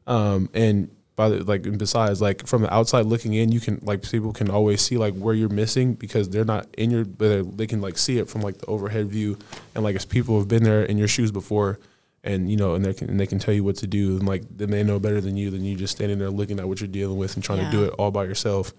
[0.07, 3.79] Um, and by the, like and besides, like from the outside looking in, you can
[3.83, 7.57] like people can always see like where you're missing because they're not in your, but
[7.57, 9.37] they're- can like see it from like the overhead view,
[9.73, 11.79] and like as people have been there in your shoes before,
[12.23, 14.27] and you know, and they can and they can tell you what to do, and
[14.27, 16.79] like then they know better than you, than you just standing there looking at what
[16.79, 18.71] you're dealing with and trying to do it all by yourself.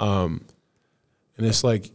[0.00, 0.44] Um,
[1.38, 1.90] and it's like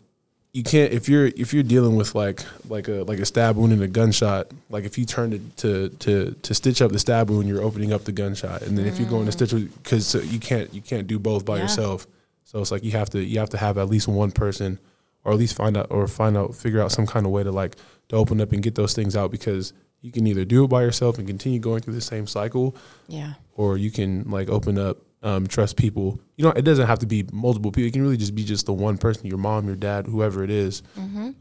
[0.53, 3.71] you can't if you're if you're dealing with like like a like a stab wound
[3.71, 7.29] and a gunshot like if you turn to to to, to stitch up the stab
[7.29, 9.51] wound you're opening up the gunshot and then if you're going to stitch
[9.83, 11.63] because you can't you can't do both by Yeah.
[11.63, 12.05] yourself
[12.43, 14.77] so it's like you have to you have to have at least one person
[15.23, 17.51] or at least find out or find out figure out some kind of way to
[17.51, 17.77] like
[18.09, 20.81] to open up and get those things out because you can either do it by
[20.81, 22.75] yourself and continue going through the same cycle
[23.07, 23.33] Yeah.
[23.55, 26.19] or you can like open up um, trust people.
[26.35, 27.87] You know it doesn't have to be multiple people.
[27.87, 30.49] It can really just be just the one person your mom your dad whoever it
[30.49, 30.81] is.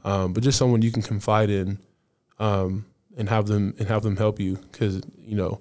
[0.04, 1.78] Um, but just someone you can confide in
[2.38, 2.84] um,
[3.16, 4.56] and have them and have them help you.
[4.72, 5.60] Because you know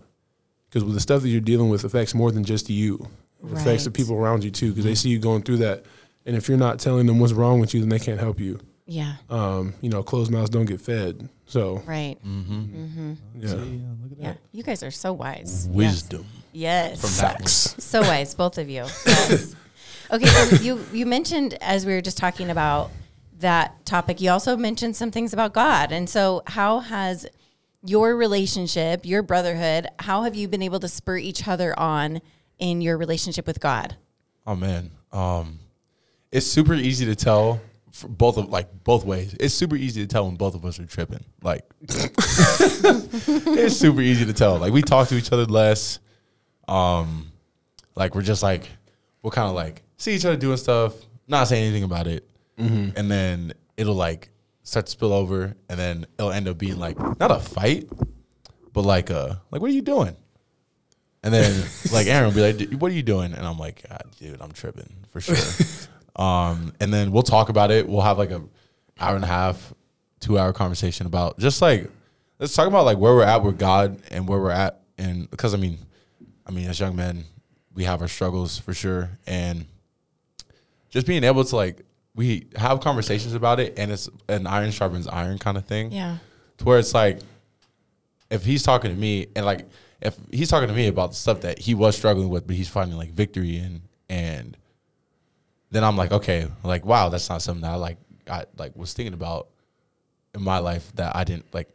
[0.69, 3.07] because with the stuff that you're dealing with affects more than just you.
[3.43, 5.85] It affects the people around you too because they see you going through that.
[6.25, 8.59] And if you're not telling them what's wrong with you then they can't help you.
[8.85, 9.17] Yeah.
[9.29, 12.17] um, you know closed mouths don't get fed so Right.
[12.25, 12.61] Mm-hmm.
[12.61, 13.13] Mm-hmm.
[13.39, 13.65] Yeah.
[14.17, 14.33] Yeah.
[14.51, 15.67] You guys are so wise.
[15.71, 16.25] Wisdom.
[16.51, 17.01] Yes.
[17.01, 18.85] From facts So wise, both of you.
[19.05, 19.55] Yes.
[20.11, 22.91] okay, so you you mentioned as we were just talking about
[23.39, 25.91] that topic, you also mentioned some things about God.
[25.91, 27.25] And so how has
[27.83, 32.21] your relationship, your brotherhood, how have you been able to spur each other on
[32.57, 33.95] in your relationship with God?
[34.45, 35.59] Oh man, um,
[36.31, 37.68] it's super easy to tell for
[38.07, 39.35] both of like both ways.
[39.39, 41.23] It's super easy to tell when both of us are tripping.
[41.41, 44.57] Like, it's super easy to tell.
[44.57, 45.99] Like we talk to each other less.
[46.67, 47.31] Um,
[47.95, 48.69] like we're just like
[49.21, 50.93] we'll kind of like see each other doing stuff,
[51.27, 52.27] not saying anything about it,
[52.95, 54.29] and then it'll like
[54.63, 57.89] start to spill over, and then it'll end up being like not a fight,
[58.73, 60.15] but like uh like what are you doing?
[61.23, 63.87] And then like Aaron will be like, "Dude, "What are you doing?" And I'm like,
[63.89, 65.35] God, "Dude, I'm tripping for sure."
[66.19, 67.87] um, and then we'll talk about it.
[67.87, 68.41] We'll have like a
[68.99, 69.73] hour and a half,
[70.19, 71.89] two hour conversation about just like
[72.39, 75.53] let's talk about like where we're at with God and where we're at, and because
[75.53, 75.77] I mean,
[76.45, 77.23] I mean, as young men,
[77.73, 79.65] we have our struggles for sure, and
[80.89, 81.81] just being able to like
[82.15, 86.17] we have conversations about it, and it's an iron sharpens iron kind of thing Yeah.
[86.57, 87.19] to where it's like
[88.29, 89.67] if he's talking to me and like
[90.01, 92.67] if he's talking to me about the stuff that he was struggling with but he's
[92.67, 94.57] finding like victory in and
[95.71, 97.97] then I'm like okay like wow that's not something that I like
[98.29, 99.47] I like was thinking about
[100.35, 101.69] in my life that I didn't like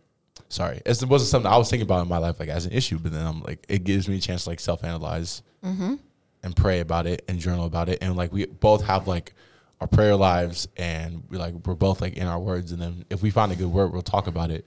[0.49, 2.99] sorry it wasn't something I was thinking about in my life like as an issue
[2.99, 5.95] but then I'm like it gives me a chance to like self analyze mm-hmm.
[6.43, 7.99] and pray about it and journal about it.
[8.01, 9.35] And like we both have like
[9.81, 12.73] our prayer lives and we like we're both like in our words.
[12.73, 14.67] And then if we find a good word we'll talk about it.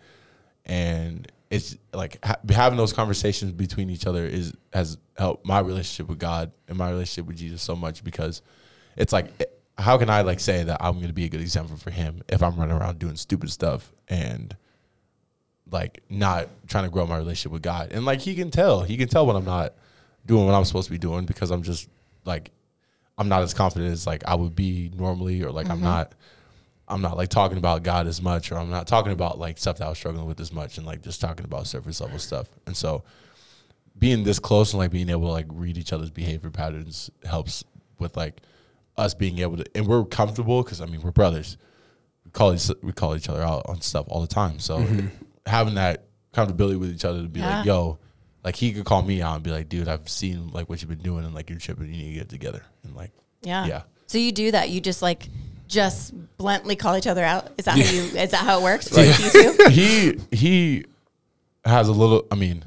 [0.66, 6.10] And it's like ha- having those conversations between each other is has helped my relationship
[6.10, 8.42] with God and my relationship with Jesus so much because
[8.98, 9.32] it's like
[9.78, 12.24] how can I like say that I'm going to be a good example for him
[12.28, 14.56] if I'm running around doing stupid stuff and
[15.70, 17.92] like not trying to grow my relationship with God?
[17.92, 18.82] And like he can tell.
[18.82, 19.74] He can tell when I'm not
[20.26, 21.90] doing what I'm supposed to be doing because I'm just
[22.26, 22.52] like
[23.18, 25.86] I'm not as confident as like I would be normally or like I'm mm-hmm.
[25.86, 26.14] not
[26.88, 29.78] I'm not like talking about God as much, or I'm not talking about like stuff
[29.78, 32.48] that I was struggling with as much, and like just talking about surface level stuff.
[32.66, 33.04] And so,
[34.00, 37.66] being this close and like being able to like read each other's behavior patterns helps
[38.00, 38.42] with like
[38.98, 41.58] us being able to, and we're comfortable because I mean we're brothers.
[42.26, 44.60] We call each we call each other out on stuff all the time.
[44.60, 45.08] So mm-hmm.
[45.46, 47.58] having that comfortability with each other to be Yeah.
[47.58, 48.00] like, yo,
[48.44, 50.90] like he could call me out and be like, dude, I've seen like what you've
[50.90, 51.88] been doing and like you're tripping.
[51.88, 53.66] You need to get together and like Yeah.
[53.66, 53.82] Yeah.
[54.08, 54.70] So you do that.
[54.70, 55.30] You just like
[55.68, 57.52] just bluntly call each other out.
[57.58, 59.70] Is that how you is that how it works for you two?
[59.70, 60.86] he he
[61.66, 62.26] has a little.
[62.32, 62.64] I mean,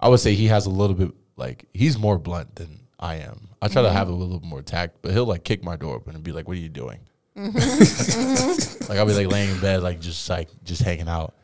[0.00, 3.47] I would say he has a little bit like he's more blunt than I am.
[3.60, 5.94] I try to have a little bit more tact, but he'll like kick my door
[5.96, 7.00] open and be like, "What are you doing?"
[7.36, 8.88] Mm-hmm.
[8.88, 11.34] like I'll be like laying in bed, like just like just hanging out,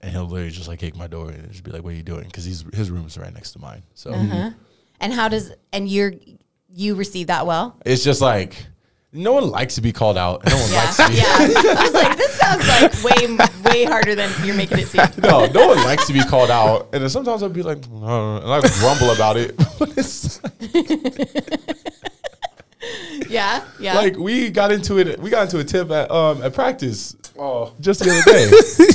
[0.00, 2.02] and he'll literally just like kick my door and just be like, "What are you
[2.02, 4.22] doing?" Because he's his room is right next to mine, so uh-huh.
[4.22, 4.58] mm-hmm.
[5.00, 6.12] And how does and you're
[6.74, 7.76] you receive that well?
[7.84, 8.66] it's just like
[9.12, 10.44] no one likes to be called out.
[10.46, 10.76] No one Yeah.
[10.78, 11.14] likes to be.
[11.16, 11.24] yeah.
[11.78, 15.02] I was like, this sounds like way way harder than you're making it seem.
[15.22, 18.38] No, no one likes to be called out, and then sometimes I'll be like, "Uh,"
[18.38, 19.56] and I grumble about it.
[23.28, 23.64] Yeah.
[23.78, 23.94] Yeah.
[23.94, 25.18] like we got into it.
[25.20, 28.50] We got into a tip at um at practice oh just the other day.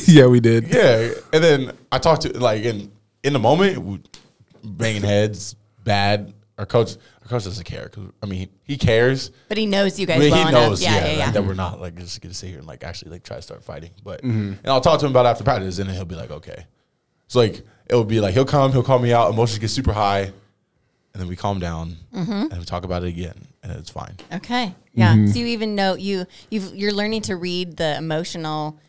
[0.07, 2.91] yeah we did yeah, and then I talked to like in
[3.23, 4.07] in the moment,
[4.63, 6.33] banging heads, bad.
[6.57, 7.89] Our coach, our coach doesn't care.
[7.89, 9.31] 'cause, I mean, he, he cares.
[9.47, 10.69] but he knows you guys I mean, well he enough.
[10.69, 11.31] knows, Yeah, yeah, yeah, like, yeah.
[11.31, 13.63] that we're not like just gonna sit here and like actually like try to start
[13.63, 13.91] fighting.
[14.03, 16.31] But and I'll talk to him about it after practice, and then he'll be like,
[16.31, 16.65] okay.
[17.27, 19.93] So like it will be like he'll come, he'll call me out, emotions get super
[19.93, 20.33] high, and
[21.13, 22.31] then we calm down mm-hmm.
[22.31, 24.15] and we talk about it again, and it's fine.
[24.33, 24.73] Okay.
[24.93, 25.13] Yeah.
[25.13, 25.27] Mm-hmm.
[25.27, 28.79] So you even know you you you're learning to read the emotional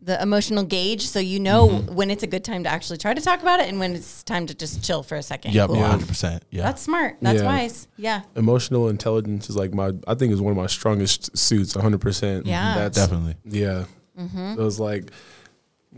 [0.00, 1.94] the emotional gauge, so you know mm-hmm.
[1.94, 4.22] when it's a good time to actually try to talk about it and when it's
[4.22, 5.54] time to just chill for a second.
[5.54, 6.00] Yep, cool off.
[6.00, 6.40] 100%.
[6.50, 6.62] Yeah.
[6.62, 7.16] That's smart.
[7.20, 7.46] That's Yeah.
[7.46, 7.88] wise.
[7.96, 8.22] Yeah.
[8.36, 11.74] Emotional intelligence is like my I think is one of my strongest suits.
[11.74, 12.00] 100.
[12.00, 12.74] percent Yeah.
[12.76, 13.36] That's Definitely.
[13.44, 13.84] Yeah.
[14.18, 14.56] Mm-hmm.
[14.56, 15.10] So it's like,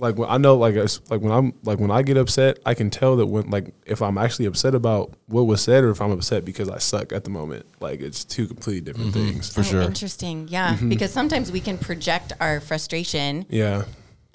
[0.01, 2.75] like when I know, like, it's- like when I'm, like when I get upset, I
[2.75, 6.01] can tell that when, like, if I'm actually upset about what was said, or if
[6.01, 7.67] I'm upset because I suck at the moment.
[7.81, 9.53] Like, it's two completely different things.
[9.53, 9.83] For Oh, sure.
[9.83, 10.49] Interesting.
[10.49, 10.75] Yeah.
[10.75, 10.89] Mm-hmm.
[10.89, 13.85] Because sometimes we can project our frustration Yeah.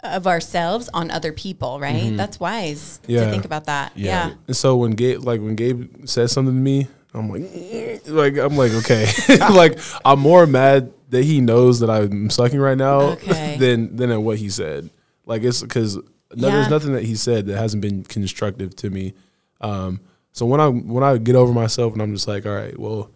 [0.03, 2.15] of ourselves on other people, right?
[2.15, 3.07] That's wise yeah.
[3.07, 3.25] to Mm-hmm.
[3.25, 3.31] Yeah.
[3.31, 3.91] think about that.
[3.95, 4.27] Yeah.
[4.29, 4.33] Yeah.
[4.47, 7.43] And so when Gabe, like when Gabe says something to me, I'm like,
[8.07, 9.07] like I'm like, okay,
[9.39, 13.55] like I'm more mad that he knows that I'm sucking right now Okay.
[13.57, 14.89] than than at what he said.
[15.25, 15.95] Like it's because
[16.35, 16.55] no, Yeah.
[16.55, 19.13] there's nothing that he said that hasn't been constructive to me.
[19.61, 19.99] Um,
[20.31, 23.09] so when I when I get over myself and I'm just like, all right, well,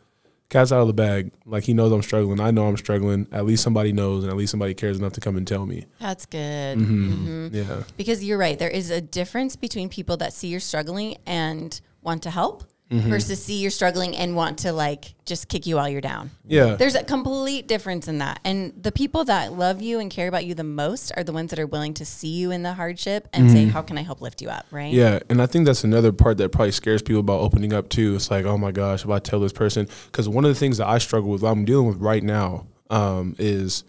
[0.50, 1.32] cat's out of the bag.
[1.46, 2.40] Like he knows I'm struggling.
[2.40, 3.28] I know I'm struggling.
[3.32, 5.86] At least somebody knows, and at least somebody cares enough to come and tell me.
[6.00, 6.78] That's good.
[6.78, 7.50] Mm-hmm.
[7.56, 7.84] Yeah.
[7.98, 8.58] Because you're right.
[8.58, 13.08] There is a difference between people that see you're struggling and want to help Mm-hmm.
[13.08, 16.32] versus see you're struggling and want to like just kick you while you're down.
[16.48, 16.74] Yeah.
[16.74, 18.40] There's a complete difference in that.
[18.44, 21.52] And the people that love you and care about you the most are the ones
[21.52, 24.22] that are willing to see you in the hardship and say, How can I help
[24.22, 24.66] lift you up?
[24.72, 24.92] Right?
[24.92, 24.98] Mm-hmm.
[24.98, 28.16] Yeah, and I think that's another part that probably scares people about opening up too.
[28.16, 30.80] It's like, oh my gosh, if I tell this person, because one of the things
[30.80, 33.84] that I struggle with, I'm dealing with right now, um, is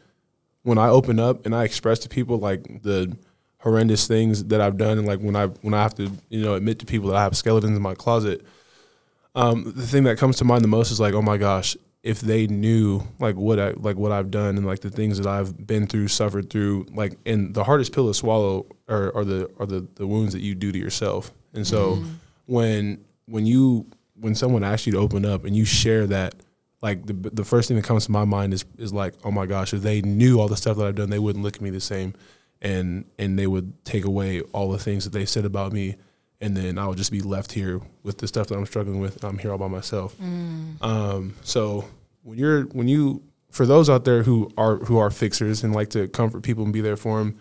[0.63, 3.17] when I open up and I express to people like the
[3.61, 6.55] horrendous things that I've done, and like when I when I have to, you know,
[6.55, 8.45] admit to people that I have skeletons in my closet.
[9.41, 12.21] Um, the thing that comes to mind the most is like, oh my gosh, if
[12.21, 15.67] they knew like what I like what I've done and like the things that I've
[15.67, 19.67] been through, suffered through, like and the hardest pill to swallow are, are the are
[19.67, 21.33] the, the wounds that you do to yourself.
[21.55, 22.03] And so
[22.47, 26.35] when when you when someone asks you to open up and you share that,
[26.83, 29.47] like the the first thing that comes to my mind is is like, oh my
[29.47, 31.71] gosh, if they knew all the stuff that I've done, they wouldn't look at me
[31.71, 32.15] the same,
[32.61, 35.97] and and they would take away all the things that they said about me,
[36.41, 39.23] and then I would just be left here with the stuff that I'm struggling with.
[39.25, 40.17] I'm here all by myself.
[40.21, 41.85] Um, so
[42.23, 45.91] when you're when you for those out there who are who are fixers and like
[45.91, 47.39] to comfort people and be there for them,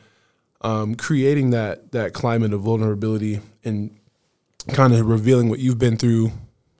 [0.61, 3.95] um, creating that that climate of vulnerability and
[4.73, 6.31] kind of revealing what you've been through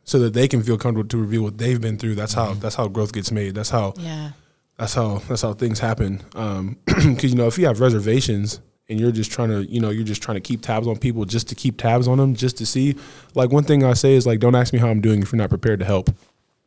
[0.04, 2.76] so that they can feel comfortable to reveal what they've been through that's how that's
[2.76, 4.32] how growth gets made that's how Yeah.
[4.78, 9.00] that's how that's how things happen um because you know if you have reservations and
[9.00, 11.48] you're just trying to you know you're just trying to keep tabs on people just
[11.50, 12.96] to keep tabs on them just to see.
[13.36, 15.38] Like one thing i say is like don't ask me how i'm doing if you're
[15.38, 16.10] not prepared to help.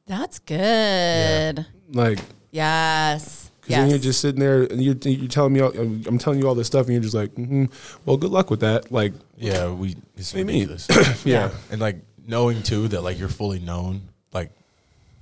[0.07, 1.67] That's good.
[1.93, 2.19] like
[2.51, 3.51] Yes.
[3.61, 6.47] because then you're just sitting there and you're, you're telling me all, i'm telling you
[6.49, 7.71] all this stuff and you're just like mm
[8.05, 8.91] well good luck with that.
[8.93, 10.89] Like Yeah, we it's do you ridiculous.
[11.25, 11.51] yeah.
[11.71, 14.51] And like knowing too that like you're fully known, like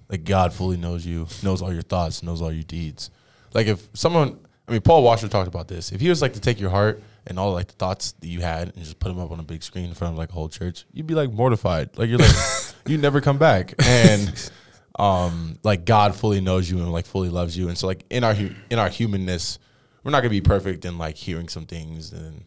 [0.09, 3.11] like God fully knows you, knows all your thoughts, knows all your deeds.
[3.55, 4.39] Like if someone,
[4.71, 5.91] I mean, Paul Washer talked about this.
[5.93, 8.41] If he was like to take your heart and all like the thoughts that you
[8.41, 10.33] had and just put them up on a big screen in front of like a
[10.33, 11.99] whole church, you'd be like mortified.
[11.99, 12.35] Like you're like
[12.87, 13.75] you never come back.
[13.85, 14.51] And
[14.99, 17.69] um like God fully knows you and like fully loves you.
[17.69, 19.59] And so like in our hu- in our humanness,
[20.05, 22.45] we're not gonna be perfect in like hearing some things and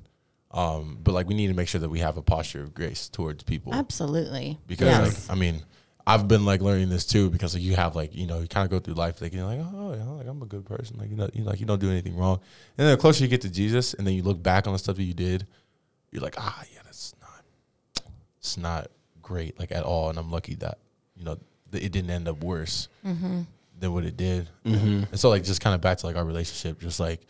[0.51, 3.09] um but like we need to make sure that we have a posture of grace
[3.09, 4.59] towards people Absolutely.
[4.67, 5.27] because Yes.
[5.29, 5.63] like I mean
[6.05, 8.65] I've been like learning this too because like you have like you know you kind
[8.65, 11.15] of go through life thinking like oh yeah, like I'm a good person like you
[11.15, 12.39] know you like you don't do anything wrong.
[12.77, 14.79] And then the closer you get to Jesus and then you look back on the
[14.79, 15.47] stuff that you did
[16.11, 18.05] you're like ah yeah that's not
[18.39, 18.87] it's not
[19.21, 20.77] great like at all and I'm lucky that
[21.15, 21.37] you know
[21.71, 22.89] that it didn't end up worse
[23.79, 24.49] than what it did.
[25.11, 27.21] And so like just kind of back to like our relationship just like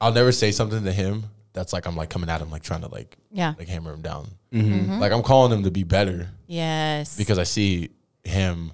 [0.00, 1.24] I'll never say something to him
[1.58, 3.54] that's like I'm like coming at him like trying to like Yeah.
[3.58, 4.98] like hammer him down Mm-hmm.
[5.00, 7.16] like I'm calling him to be better Yes.
[7.16, 7.90] because I see
[8.24, 8.72] him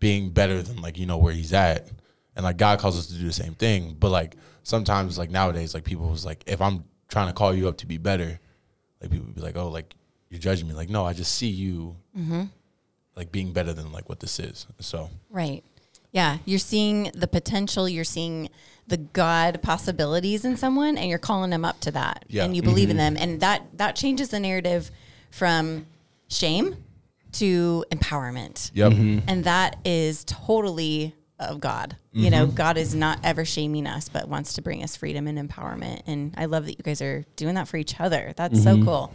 [0.00, 1.88] being better than like you know where he's at,
[2.36, 3.96] and like God calls us to do the same thing.
[3.98, 7.68] But like sometimes like nowadays like people was like if I'm trying to call you
[7.68, 8.38] up to be better,
[9.00, 9.94] like people would be like oh like
[10.28, 11.96] you're judging me like no I just see you
[13.16, 14.66] like being better than like what this is.
[14.80, 15.62] So Right.
[16.12, 16.38] Yeah.
[16.44, 18.50] You're seeing the potential, you're seeing
[18.86, 22.24] the God possibilities in someone and you're calling them up to that.
[22.28, 22.44] Yeah.
[22.44, 23.14] And you believe in mm-hmm.
[23.14, 23.22] them.
[23.22, 24.90] And that that changes the narrative
[25.30, 25.86] from
[26.28, 26.76] shame
[27.32, 28.70] to empowerment.
[28.74, 29.26] yep mm-hmm.
[29.28, 31.96] And that is totally of God.
[32.12, 32.54] You know, mm-hmm.
[32.54, 36.02] God is not ever shaming us, but wants to bring us freedom and empowerment.
[36.06, 38.32] And I love that you guys are doing that for each other.
[38.36, 39.12] That's so cool.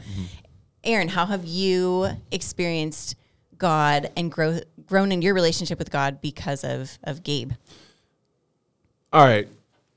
[0.84, 3.16] Aaron, how have you experienced
[3.58, 7.54] God and grow, grown in your relationship with God because of, of Gabe?
[9.14, 9.48] All right.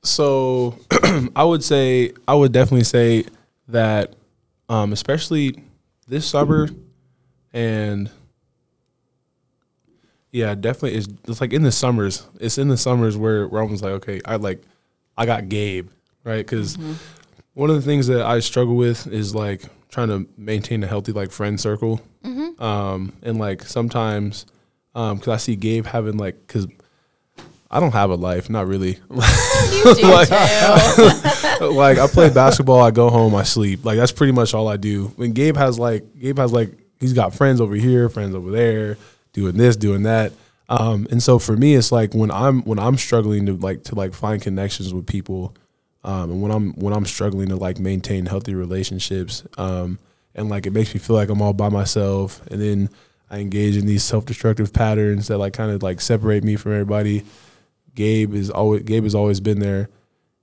[0.03, 0.77] So
[1.35, 3.25] I would say I would definitely say
[3.69, 4.13] that
[4.69, 5.63] um, especially
[6.07, 6.67] this summer
[7.53, 8.09] and
[10.31, 12.27] yeah, definitely it's, it's like in the summers.
[12.39, 14.61] It's in the summers where where I was like, okay, I like
[15.17, 15.89] I got Gabe,
[16.23, 16.45] right?
[16.45, 16.77] Cuz
[17.53, 21.11] one of the things that I struggle with is like trying to maintain a healthy
[21.11, 22.01] like friend circle.
[22.59, 24.45] Um, and like sometimes,
[24.95, 26.65] um, cause I see Gabe having like, cause
[27.73, 28.99] I don't have a life, not really.
[29.73, 31.65] You do Like- too.
[31.71, 33.83] like I play basketball, I go home, I sleep.
[33.83, 35.07] Like that's pretty much all I do.
[35.15, 38.97] When Gabe has like Gabe has like he's got friends over here, friends over there,
[39.33, 40.31] doing this, doing that.
[40.69, 43.95] Um, and so for me, it's like when I'm when I'm struggling to like to
[43.95, 45.55] like find connections with people,
[46.03, 49.97] um, and when I'm when I'm struggling to like maintain healthy relationships, um,
[50.35, 52.89] and like it makes me feel like I'm all by myself, and then
[53.29, 56.73] I engage in these self destructive patterns that like kind of like separate me from
[56.73, 57.23] everybody.
[57.95, 59.89] Gabe is always Gabe has always been there,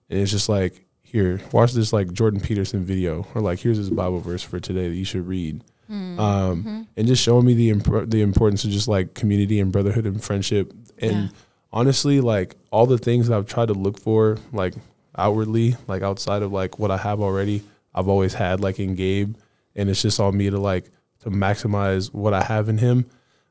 [0.09, 3.91] and it's just like here, watch this like Jordan Peterson video, or like here's this
[3.91, 8.11] Bible verse for today that you should read, um, and just showing me the imp-
[8.11, 11.29] the importance of just like community and brotherhood and friendship, and Yeah.
[11.73, 14.75] honestly, like all the things that I've tried to look for, like
[15.17, 17.63] outwardly, like outside of like what I have already,
[17.95, 19.35] I've always had like in Gabe,
[19.75, 20.91] and it's just on me to like
[21.25, 23.07] to maximize what I have in him.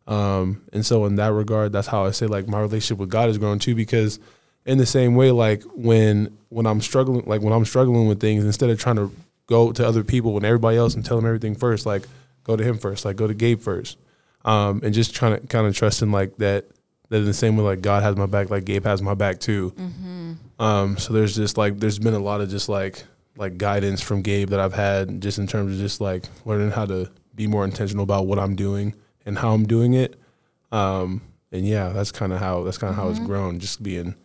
[0.10, 3.28] Um, and so in that regard, that's how I say like my relationship with God
[3.28, 4.20] has grown too, because
[4.66, 8.44] in the same way, like when when I'm struggling, like when I'm struggling with things,
[8.44, 9.12] instead of trying to
[9.46, 12.08] go to other people and everybody else and tell them everything first, like
[12.44, 13.98] go to him first, like go to Gabe first,
[14.46, 16.66] um, and just trying to kind of trust in like that
[17.10, 19.40] that in the same way like God has my back, like Gabe has my back
[19.40, 19.74] too.
[20.60, 23.04] Um, so there's just like there's been a lot of just like
[23.38, 26.88] like guidance from Gabe that I've had just in terms of just like learning how
[26.88, 28.96] to be more intentional about what I'm doing
[29.30, 30.20] and how I'm doing it.
[30.72, 31.22] Um,
[31.52, 33.60] and yeah, that's kind of how that's kind of how it's grown.
[33.60, 34.16] Just being,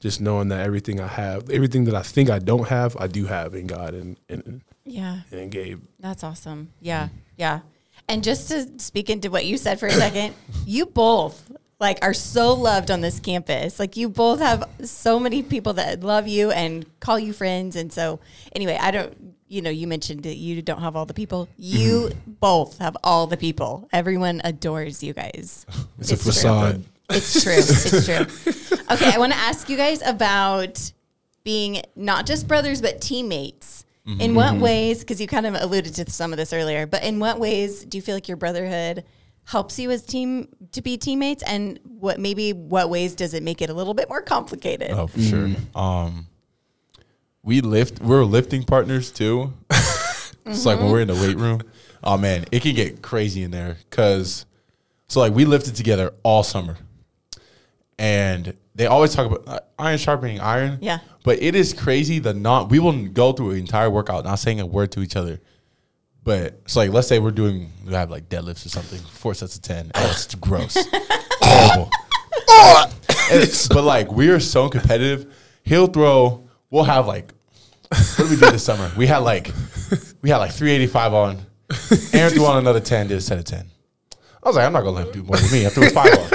[0.00, 3.26] just knowing that everything I have, everything that I think I don't have, I do
[3.26, 5.20] have in God and and, yeah.
[5.30, 5.82] and in Gabe.
[6.00, 6.70] That's awesome.
[6.80, 7.08] Yeah.
[7.36, 7.60] Yeah.
[8.08, 10.34] And just to speak into what you said for a second,
[10.66, 11.50] you both
[11.80, 13.78] like are so loved on this campus.
[13.78, 17.76] Like you both have so many people that love you and call you friends.
[17.76, 18.20] And so
[18.54, 21.46] anyway, I don't you know, you mentioned that you don't have all the people.
[21.60, 21.78] Mm-hmm.
[21.78, 23.88] You both have all the people.
[23.92, 25.66] Everyone adores you guys.
[25.98, 26.32] It's, a true.
[26.32, 26.84] facade.
[27.10, 27.54] It's true.
[27.56, 28.70] It's true.
[28.90, 30.92] Okay, I want to ask you guys about
[31.42, 33.86] being not just brothers but teammates.
[34.06, 34.20] Mm-hmm.
[34.20, 34.60] In what mm-hmm.
[34.60, 35.00] ways?
[35.00, 37.96] Because you kind of alluded to some of this earlier, but in what ways do
[37.96, 39.04] you feel like your brotherhood
[39.44, 43.62] helps you as team to be teammates, and what maybe what ways does it make
[43.62, 44.90] it a little bit more complicated?
[44.90, 45.48] Oh, for sure.
[45.74, 46.26] Um,
[47.44, 48.00] we lift.
[48.00, 49.52] We're lifting partners too.
[50.46, 51.62] It's like when we're in the weight room.
[52.02, 54.44] Oh man, it can get crazy in there because,
[55.08, 56.76] so like we lifted together all summer,
[57.98, 60.78] and they always talk about uh, iron sharpening iron.
[60.82, 60.98] Yeah.
[61.22, 62.68] But it is crazy the not.
[62.68, 65.40] We will go through an entire workout not saying a word to each other.
[66.24, 69.56] But it's like let's say we're doing we have like deadlifts or something, four sets
[69.56, 69.90] of ten.
[69.94, 70.76] That's gross,
[71.40, 71.90] horrible.
[73.70, 75.34] But like we are so competitive.
[75.62, 76.48] He'll throw.
[76.70, 77.32] We'll have like.
[77.88, 78.90] What did we do this summer?
[78.96, 79.52] We had like,
[80.22, 81.38] we had like 385 on.
[82.12, 83.08] Aaron threw on another 10.
[83.08, 83.66] Did a set of 10.
[84.42, 85.66] I was like, I'm not gonna let him do more than me.
[85.66, 86.30] I threw a five on.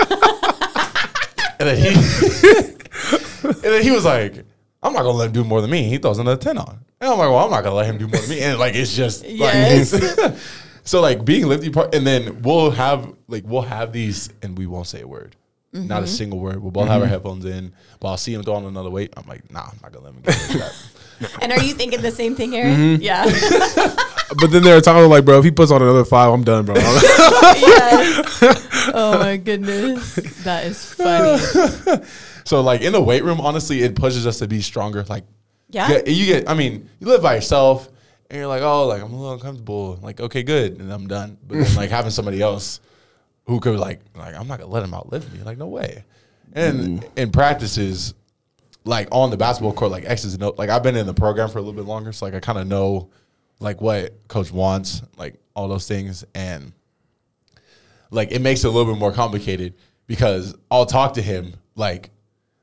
[1.59, 1.89] and then he,
[3.47, 4.45] and then he was like,
[4.81, 5.83] I'm not gonna let him do more than me.
[5.83, 6.79] He throws another 10 on.
[7.01, 8.41] And I'm like, well, I'm not gonna let him do more than me.
[8.41, 9.93] And like, it's just Yes.
[9.93, 10.35] like,
[10.83, 14.65] so like being lifty part, and then we'll have like we'll have these, and we
[14.65, 15.35] won't say a word.
[15.71, 16.05] Not a mm-hmm.
[16.07, 16.59] single word.
[16.63, 17.13] We'll both have our mm-hmm.
[17.13, 19.13] headphones in, but I'll see him throw on another weight.
[19.15, 20.87] I'm like, nah, I'm not gonna let him get that.
[21.41, 22.75] And are you thinking the same thing, Aaron?
[22.75, 23.01] Mm-hmm.
[23.01, 23.95] Yeah.
[24.39, 26.63] But then there are times like, bro, if he puts on another five, I'm done,
[26.63, 26.75] bro.
[26.75, 28.91] yes.
[28.93, 32.03] Oh my goodness, that is funny.
[32.45, 35.03] So like in the weight room, honestly, it pushes us to be stronger.
[35.03, 35.23] Like
[35.69, 35.87] Yeah.
[35.87, 37.89] get- you get, I mean, you live by yourself
[38.29, 39.97] and you're like, oh, like I'm a little uncomfortable.
[40.01, 41.37] Like, okay, good, and I'm done.
[41.47, 42.81] But then like having somebody else
[43.45, 45.41] who could like, like I'm not gonna let him outlive me.
[45.43, 46.03] Like, no way.
[46.53, 47.17] And mm-hmm.
[47.17, 48.13] in practices,
[48.89, 50.55] like on the basketball court, like X's and O.
[50.57, 52.57] Like I've been in the program for a little bit longer, so like I kind
[52.57, 53.11] of know
[53.59, 56.73] like what coach wants, like all those things, and
[58.09, 59.75] like it makes it a little bit more complicated
[60.07, 62.09] because I'll talk to him like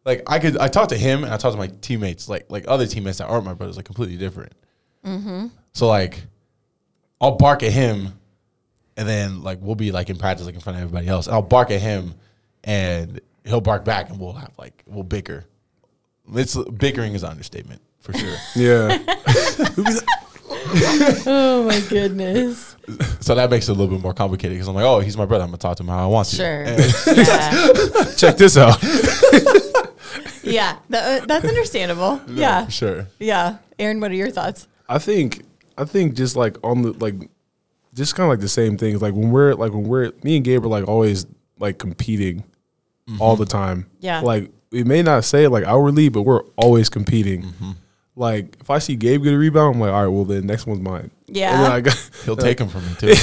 [0.04, 2.64] like I could I talk to him and I talk to my teammates like like
[2.66, 4.52] other teammates that aren't my brothers like completely different.
[5.04, 5.46] Mm-hmm.
[5.74, 6.24] So like
[7.20, 8.18] I'll bark at him
[8.96, 11.36] and then like we'll be like in practice like in front of everybody else and
[11.36, 12.14] I'll bark at him
[12.64, 15.44] and he'll bark back and we'll have like we'll bicker.
[16.34, 18.36] It's bickering is an understatement for sure.
[18.56, 18.98] yeah.
[21.28, 22.76] Oh my goodness.
[23.20, 25.24] so that makes it a little bit more complicated because I'm like, oh, he's my
[25.24, 25.44] brother.
[25.44, 26.36] I'm gonna talk to him how I want to.
[26.36, 26.64] Sure.
[27.14, 28.04] Yeah.
[28.16, 28.76] Check this out.
[30.42, 30.78] Yeah.
[30.90, 32.20] That, uh, that's understandable.
[32.28, 32.68] Yeah.
[32.68, 33.06] sure.
[33.18, 33.58] Yeah.
[33.78, 34.66] Aaron, what are your thoughts?
[34.88, 35.44] I think
[35.78, 37.14] I think just like on the like
[37.94, 39.02] just kind of like the same things.
[39.02, 41.26] Like when we're like when we're me and Gabe are like always
[41.58, 42.44] like competing
[43.20, 43.86] all the time.
[44.00, 44.20] Yeah.
[44.20, 47.42] Like we may not say it like outwardly, but we're always competing.
[47.42, 47.70] Mm-hmm.
[48.14, 50.66] like if I see Gabe get a rebound, I'm like, all right, well the next
[50.66, 51.10] one's mine.
[51.26, 51.54] Yeah.
[51.54, 53.14] And then I got, He'll take him from me too.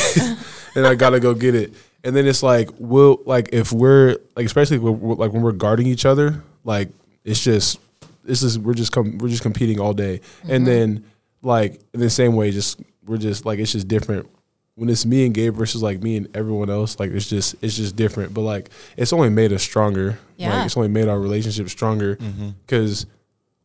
[0.76, 1.74] and I gotta go get it.
[2.04, 5.52] And then it's like, we'll like if we're like, especially when we're, like when we're
[5.52, 6.90] guarding each other, like
[7.24, 7.80] it's just
[8.24, 10.22] this is we're just com- we're just competing all day.
[10.44, 10.66] And mm-hmm.
[10.66, 11.06] then
[11.44, 14.28] like in the same way, just we're just like it's just different
[14.76, 17.00] when it's me and Gabe versus like me and everyone else.
[17.00, 18.34] Like it's just it's just different.
[18.34, 20.20] But like it's only made us stronger.
[20.38, 20.56] Yeah.
[20.56, 22.50] Like it's only made our relationship stronger mm-hmm.
[22.66, 23.06] because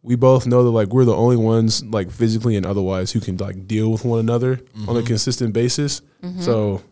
[0.02, 3.36] we both know that like we're the only ones like physically and otherwise who can
[3.36, 5.06] like deal with one another on a mm-hmm.
[5.06, 6.02] consistent basis.
[6.22, 6.40] Mm-hmm.
[6.42, 6.82] So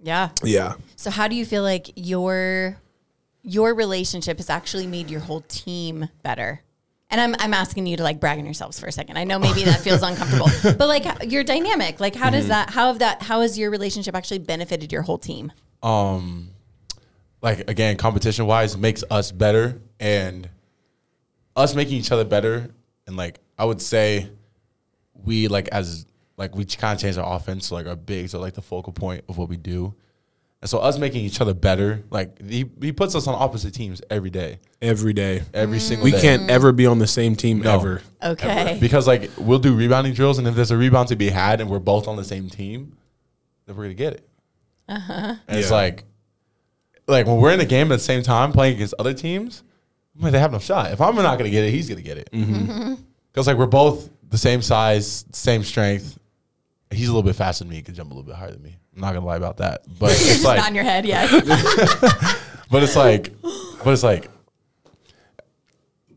[0.00, 0.30] Yeah.
[0.42, 0.74] yeah.
[0.96, 2.78] So how do you feel like your
[3.42, 6.62] your relationship has actually made your whole team better?
[7.10, 9.18] And I'm I'm asking you to like brag on yourselves for a second.
[9.18, 12.88] I know maybe that feels uncomfortable, but like your dynamic, like how does that how
[12.88, 15.52] have that how has your relationship actually benefited your whole team?
[15.84, 16.48] um
[17.42, 20.48] like again competition wise makes us better and
[21.54, 22.70] us making each other better
[23.06, 24.30] and like i would say
[25.12, 26.06] we like as
[26.38, 28.94] like we kind of change our offense so like our bigs are like the focal
[28.94, 29.94] point of what we do
[30.64, 34.00] and so us making each other better like he, he puts us on opposite teams
[34.08, 35.42] every day Every day.
[35.52, 35.80] every mm.
[35.82, 36.12] single day.
[36.12, 37.74] We day can't ever be on the same team No.
[37.74, 38.00] ever.
[38.22, 38.78] Okay.
[38.80, 41.68] because like we'll do rebounding drills and if there's a rebound to be had and
[41.68, 42.96] we're both on the same team
[43.66, 44.28] then we're gonna get it
[44.88, 45.36] Uh-huh.
[45.46, 45.76] and it's Yeah.
[45.76, 46.04] like
[47.06, 49.62] like when we're in a game at the same time playing against other teams
[50.16, 52.16] I'm like, they have no shot if i'm not gonna get it he's gonna get
[52.16, 52.54] it mm-hmm.
[52.54, 52.94] Mm-hmm.
[53.30, 56.18] because like we're both the same size same strength
[56.94, 58.62] he's a little bit faster than me he can jump a little bit higher than
[58.62, 61.26] me i'm not gonna lie about that but it's Just not in your head, yeah.
[62.70, 63.32] but it's like
[63.84, 64.28] but it's like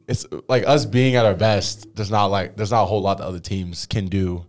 [0.07, 3.17] it's like us being at our best there's not like there's not a whole lot
[3.17, 4.45] that other teams can do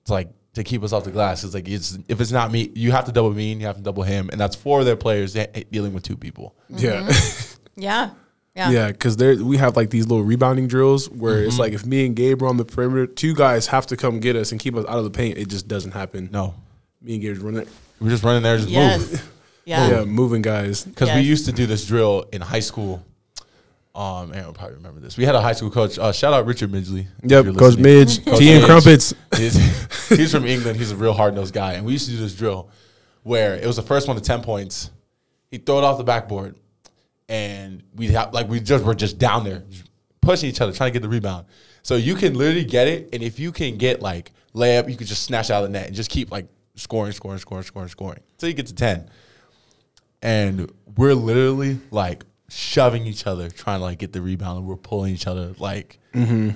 [0.00, 2.70] It's like to keep us off the glass it's like it's if it's not me
[2.74, 4.86] you have to double me and you have to double him and that's four of
[4.86, 7.02] their players eh, eh, dealing with two people Yeah.
[7.02, 7.80] Mm-hmm.
[7.82, 8.10] yeah.
[8.56, 8.70] Yeah.
[8.70, 12.04] yeah, because there we have like these little rebounding drills where it's like if me
[12.04, 14.74] and Gabe are on the perimeter, two guys have to come get us and keep
[14.74, 15.38] us out of the paint.
[15.38, 16.28] It just doesn't happen.
[16.32, 16.54] no
[17.00, 17.66] Me and Gabe just running.
[18.00, 19.30] we're just running there just move
[19.64, 19.88] Yeah.
[19.88, 20.84] Yeah, moving guys.
[20.84, 23.04] because we used to do this drill in high school
[23.94, 26.46] um Aaron will probably remember this we had a high school coach uh, shout out
[26.46, 27.82] Richard Midgley Yep, Coach listening.
[27.82, 28.66] Midge, Coach tea and Midge.
[28.68, 29.14] crumpets.
[29.36, 30.76] He's, he's from England.
[30.78, 31.74] He's a real hard nosed guy.
[31.74, 32.68] And we used to do this drill
[33.24, 34.90] where it was the first one to 10 points.
[35.50, 36.56] He'd throw it off the backboard.
[37.30, 39.62] And we'd have, like, we just were just down there
[40.20, 41.46] pushing each other, trying to get the rebound.
[41.82, 43.08] So you can literally get it.
[43.12, 45.86] And if you can get like layup, you could just snatch out of the net
[45.86, 48.20] and just keep like scoring, scoring, scoring, scoring, scoring.
[48.38, 49.08] So you get to 10.
[50.22, 54.58] And we're literally like shoving each other, trying to like get the rebound.
[54.58, 55.54] And we're pulling each other.
[55.58, 56.50] Like, mm-hmm.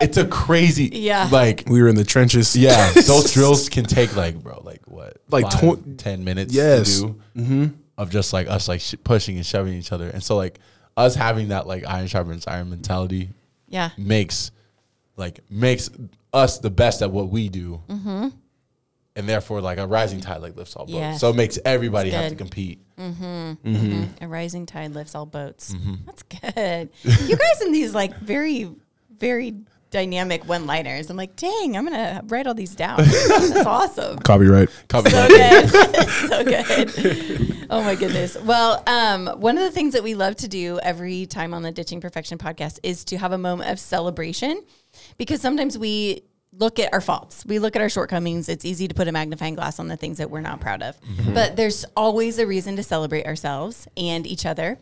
[0.00, 1.28] it's a crazy, Yeah.
[1.30, 2.54] like, We were in the trenches.
[2.54, 7.00] yeah, those drills can take like, bro, like what, Like five, tw- 10 minutes Yes.
[7.00, 7.66] to do mm-hmm.
[7.98, 10.08] Of just like us like sh- pushing and shoving each other.
[10.08, 10.58] And so like
[10.96, 13.30] us having that like iron sharpens iron mentality
[13.68, 13.90] Yeah.
[13.98, 14.50] makes
[15.16, 15.90] like makes
[16.32, 17.80] us the best at what we do.
[17.88, 18.28] Mm-hmm.
[19.16, 20.94] And therefore, like a rising tide like lifts all boats.
[20.96, 21.20] Yes.
[21.20, 22.38] So it makes everybody have to good.
[22.38, 22.80] compete.
[22.98, 23.24] Mm-hmm.
[23.24, 24.24] Mm-hmm.
[24.24, 25.72] A rising tide lifts all boats.
[25.72, 25.94] Mm-hmm.
[26.04, 26.90] That's good.
[27.28, 28.70] you guys in these like very,
[29.16, 29.54] very
[29.94, 31.08] dynamic one liners.
[31.08, 32.98] I'm like, dang, I'm gonna write all these down.
[32.98, 34.18] That's awesome.
[34.18, 34.68] Copyright.
[34.88, 35.70] Cover So good.
[36.28, 37.66] so good.
[37.70, 38.36] Oh my goodness.
[38.42, 41.70] Well, um, one of the things that we love to do every time on the
[41.70, 44.64] Ditching Perfection podcast is to have a moment of celebration
[45.16, 47.46] because sometimes we look at our faults.
[47.46, 48.48] We look at our shortcomings.
[48.48, 50.96] It's easy to put a magnifying glass on the things that we're not proud of.
[51.32, 54.76] But there's always a reason to celebrate ourselves and each other.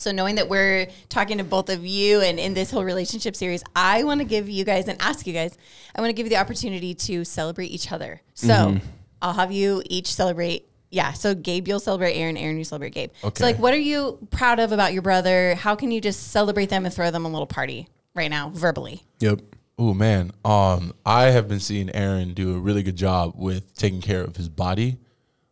[0.00, 3.64] So knowing that we're talking to both of you and in this whole relationship series,
[3.74, 5.58] I want to give you guys and ask you guys,
[5.92, 8.20] I want to give you the opportunity to celebrate each other.
[8.32, 8.78] So
[9.20, 10.68] I'll have you each celebrate.
[10.90, 11.14] Yeah.
[11.14, 12.36] So Gabe, you'll celebrate Aaron.
[12.36, 13.10] Aaron, you celebrate Gabe.
[13.24, 13.40] Okay.
[13.40, 15.56] So like, what are you proud of about your brother?
[15.56, 19.02] How can you just celebrate them and throw them a little party right now, verbally?
[19.18, 19.40] Yep.
[19.80, 24.00] Oh man, um, I have been seeing Aaron do a really good job with taking
[24.00, 24.98] care of his body.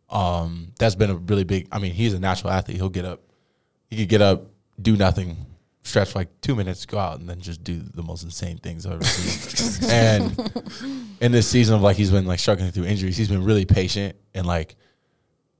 [0.08, 1.66] Um, that's been a really big.
[1.72, 2.76] I mean, he's a natural athlete.
[2.76, 3.22] He'll get up,
[3.90, 4.46] he could get up,
[4.80, 5.36] do nothing,
[5.82, 8.84] stretch for like two minutes, go out, and then just do the most insane things
[8.86, 9.88] I've ever seen.
[9.90, 13.64] and in this season of like he's been like struggling through injuries, he's been really
[13.64, 14.76] patient and like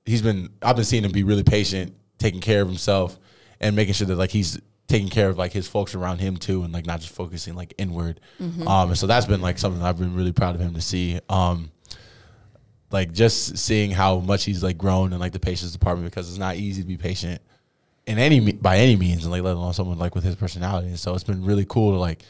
[0.04, 0.50] he's been.
[0.62, 3.18] I've been seeing him be really patient, taking care of himself,
[3.60, 6.62] and making sure that like he's taking care of like his folks around him too,
[6.62, 8.20] and like not just focusing like inward.
[8.66, 11.20] Um, and so that's been like something I've been really proud of him to see.
[11.28, 11.70] Um,
[12.90, 16.38] like just seeing how much he's like grown in like the patience department because it's
[16.38, 17.42] not easy to be patient
[18.06, 20.88] in any by any means, and like let alone someone like with his personality.
[20.88, 22.22] And so it's been really cool to like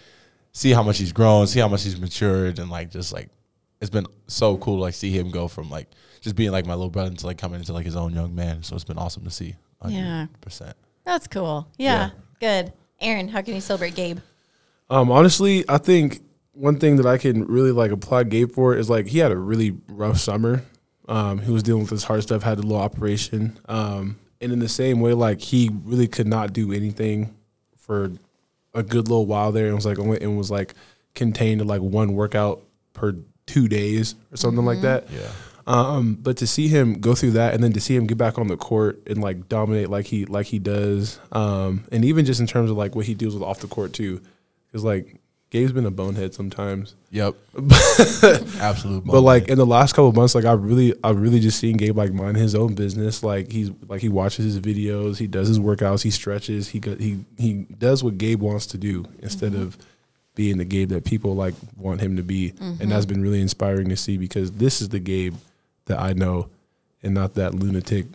[0.52, 3.28] see how much he's grown, see how much he's matured, and like just like
[3.80, 5.88] it's been so cool to like see him go from like
[6.20, 8.62] just being like my little brother to like coming into like his own young man.
[8.62, 9.54] So it's been awesome to see.
[9.80, 9.96] 100.
[10.02, 10.26] Yeah.
[10.40, 10.76] percent.
[11.04, 11.68] That's cool.
[11.76, 12.10] Yeah.
[12.40, 12.62] Yeah.
[12.62, 12.72] Good.
[13.00, 14.18] Aaron, how can you celebrate Gabe?
[14.88, 16.20] Um, honestly, I think
[16.52, 19.36] one thing that I can really like apply Gabe for is like he had a
[19.36, 20.64] really rough summer.
[21.08, 23.58] Um, he was dealing with his heart stuff, had a little operation.
[23.68, 27.34] Um, and in the same way, like he really could not do anything
[27.76, 28.12] for
[28.74, 30.74] a good little while there, and was like only and was like
[31.14, 32.62] contained to like one workout
[32.92, 33.16] per
[33.46, 35.10] two days or something like that.
[35.10, 35.30] Yeah.
[35.68, 38.38] Um, but to see him go through that and then to see him get back
[38.38, 42.40] on the court and like dominate like he like he does, um, and even just
[42.40, 44.20] in terms of like what he deals with off the court too,
[44.66, 45.16] because like
[45.56, 46.96] Gabe's been a bonehead sometimes.
[47.12, 47.34] Yep.
[48.60, 49.06] Absolute.
[49.06, 51.78] But like in the last couple of months, like I really, I really just seen
[51.78, 53.22] Gabe like mind his own business.
[53.22, 57.24] Like he's like he watches his videos, he does his workouts, he stretches, he he
[57.38, 59.62] he does what Gabe wants to do instead mm-hmm.
[59.62, 59.78] of
[60.34, 63.14] being the Gabe that people like want him to be, and that's mm-hmm.
[63.14, 65.36] been really inspiring to see because this is the Gabe
[65.86, 66.50] that I know,
[67.02, 68.08] and not that lunatic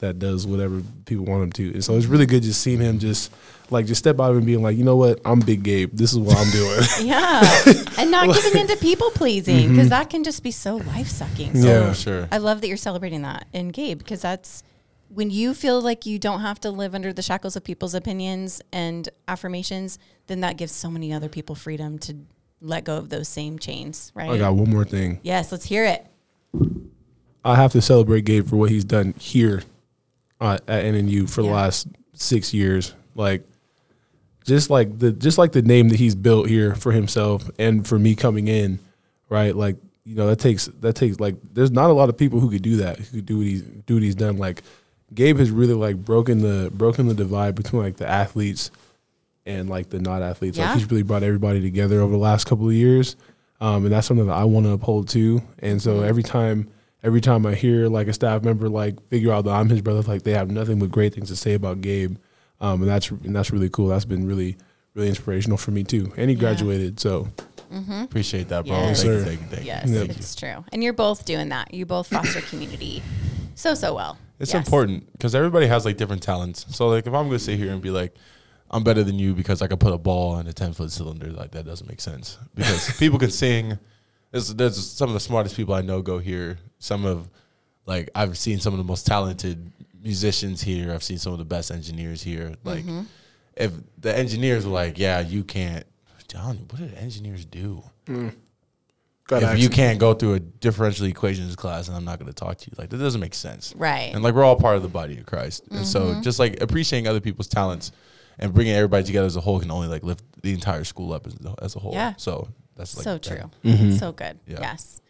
[0.00, 1.74] that does whatever people want him to.
[1.74, 3.32] And so it's really good just seeing him just
[3.70, 5.92] like just step out and being like, you know what, I'm Big Gabe.
[5.92, 6.80] This is what I'm doing.
[7.00, 7.42] Yeah.
[7.98, 9.88] and not giving into people pleasing because mm-hmm.
[9.88, 11.54] that can just be so life sucking.
[11.54, 11.92] So Yeah.
[11.92, 12.28] Sure.
[12.32, 14.62] I love that you're celebrating that in Gabe because that's
[15.08, 18.62] when you feel like you don't have to live under the shackles of people's opinions
[18.72, 22.16] and affirmations, then that gives so many other people freedom to
[22.60, 24.30] let go of those same chains, right?
[24.30, 25.20] I got one more thing.
[25.22, 26.06] yes, let's hear it.
[27.44, 29.62] I have to celebrate Gabe for what he's done here
[30.40, 32.94] uh, at NNU for the last six years.
[33.14, 33.46] Like,
[34.44, 37.98] just like the just like the name that he's built here for himself and for
[37.98, 38.78] me coming in,
[39.28, 39.54] right?
[39.54, 42.50] Like, you know, that takes that takes like there's not a lot of people who
[42.50, 44.38] could do that, who could do what he's do what he's done.
[44.38, 44.62] Like,
[45.14, 48.70] Gabe has really like broken the broken the divide between like the athletes
[49.46, 50.58] and like the not athletes.
[50.58, 50.70] Yeah.
[50.70, 53.16] Like he's really brought everybody together over the last couple of years,
[53.60, 55.42] um, and that's something that I want to uphold too.
[55.58, 56.70] And so every time,
[57.02, 60.02] every time I hear like a staff member like figure out that I'm his brother,
[60.02, 62.16] like they have nothing but great things to say about Gabe,
[62.60, 63.88] um, and that's and that's really cool.
[63.88, 64.56] That's been really
[64.94, 66.12] really inspirational for me too.
[66.16, 66.40] And he Yeah.
[66.40, 67.28] graduated, so
[68.02, 68.76] Appreciate that, bro.
[68.76, 69.02] Yes.
[69.02, 69.66] Thank you, thank you, thank you.
[69.68, 70.10] Yes, Yep.
[70.10, 70.64] it's true.
[70.72, 71.72] And you're both doing that.
[71.72, 73.00] You both foster community
[73.54, 74.18] so, so well.
[74.40, 74.66] It's Yes.
[74.66, 76.66] important because everybody has like different talents.
[76.70, 78.14] So like if I'm gonna sit here and be like,
[78.72, 81.30] I'm better than you because I can put a ball in a ten foot cylinder,
[81.30, 82.38] like that doesn't make sense.
[82.56, 83.78] Because people can sing.
[84.32, 86.58] There's, there's some of the smartest people I know go here.
[86.78, 87.28] Some of
[87.86, 89.72] like I've seen some of the most talented
[90.02, 90.92] musicians here.
[90.92, 92.54] I've seen some of the best engineers here.
[92.64, 93.02] Like Mm-hmm.
[93.56, 95.84] if the engineers were like, yeah, you can't.
[96.28, 97.82] John, what did engineers do?
[99.26, 102.34] got if you can't go through a differential equations class and I'm not going to
[102.34, 103.74] talk to you, like that doesn't make sense.
[103.76, 104.10] Right.
[104.14, 105.64] And like we're all part of the body of Christ.
[105.70, 106.22] And so Mm-hmm.
[106.22, 107.92] just like appreciating other people's talents
[108.38, 111.26] and bringing everybody together as a whole can only like lift the entire school up
[111.26, 111.92] as, as a whole.
[111.92, 112.14] Yeah.
[112.16, 112.48] So
[112.80, 113.92] that's like so that- true.
[113.92, 114.38] So good.
[114.46, 114.58] Yeah.
[114.60, 115.00] Yes.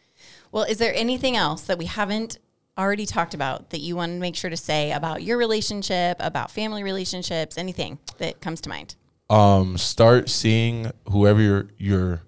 [0.53, 2.39] Well, is there anything else that we haven't
[2.77, 6.51] already talked about that you want to make sure to say about your relationship, about
[6.51, 8.97] family relationships, anything that comes to mind?
[9.31, 12.23] um, start seeing whoever you're, you're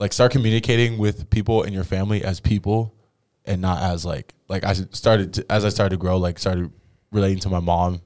[0.00, 2.94] like start communicating with people in your family as people
[3.44, 6.72] and not as like like I started to, as I started to grow like started
[7.12, 8.00] relating to my mom,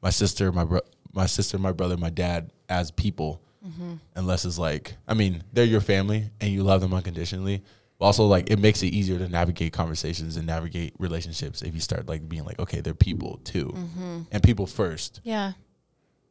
[0.00, 0.80] my sister, my bro-
[1.12, 3.42] my sister, my brother, my dad as people.
[3.68, 3.94] Mm-hmm.
[4.16, 7.62] Unless it's like I mean they're your family and you love them unconditionally.
[7.98, 11.80] But also like it makes it easier to navigate conversations and navigate relationships if you
[11.80, 14.20] start like being like okay they're people too mm-hmm.
[14.30, 15.20] and people first.
[15.24, 15.52] Yeah.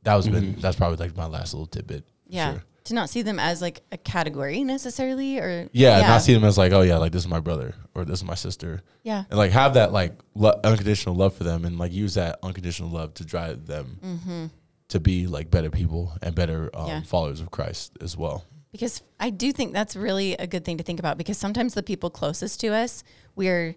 [0.03, 0.61] That was been mm-hmm.
[0.61, 2.05] that's probably like my last little tidbit.
[2.27, 2.53] Yeah.
[2.53, 2.63] sure.
[2.85, 6.57] To not see them as like a category necessarily or Yeah, not see them as
[6.57, 9.25] like, oh yeah, like this is my brother or this is my sister, Yeah.
[9.29, 12.89] and like have that like lo- unconditional love for them, and like use that unconditional
[12.89, 14.51] love to drive them
[14.89, 16.87] to be like better people and better um, Mm-hmm.
[16.89, 17.01] Yeah.
[17.03, 18.45] followers of Christ as well.
[18.71, 21.83] Because I do think that's really a good thing to think about because sometimes the
[21.83, 23.03] people closest to us,
[23.35, 23.75] we're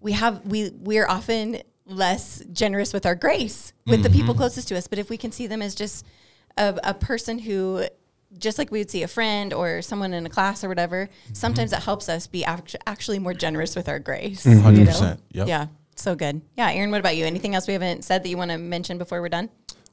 [0.00, 4.76] we have we we're often less generous with our grace with the people closest to
[4.76, 4.86] us.
[4.86, 6.04] But if we can see them as just
[6.56, 7.84] a, a person who
[8.38, 11.72] just like we would see a friend or someone in a class or whatever, sometimes
[11.72, 14.44] it helps us be act- actually more generous with our grace.
[14.46, 15.48] you 100%, yep.
[15.48, 15.66] Yeah.
[15.96, 16.42] So good.
[16.56, 16.70] Yeah.
[16.70, 17.24] Aaron, what about you?
[17.24, 19.48] Anything else we haven't said that you want to mention before we're done?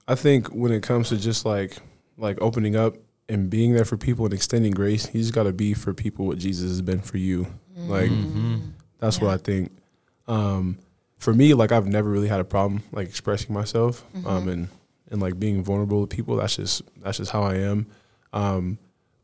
[0.07, 1.77] I think when it comes to just like
[2.17, 2.95] like opening up
[3.27, 6.27] and being there for people and extending grace, you just got to be for people
[6.27, 7.47] what Jesus has been for you.
[7.75, 8.11] Like
[8.99, 9.71] that's what I think.
[10.27, 10.77] Um,
[11.17, 14.67] for me, like I've never really had a problem like expressing myself um, and
[15.11, 16.35] and like being vulnerable with people.
[16.37, 17.87] That's just that's just how I am.
[18.33, 18.77] Um,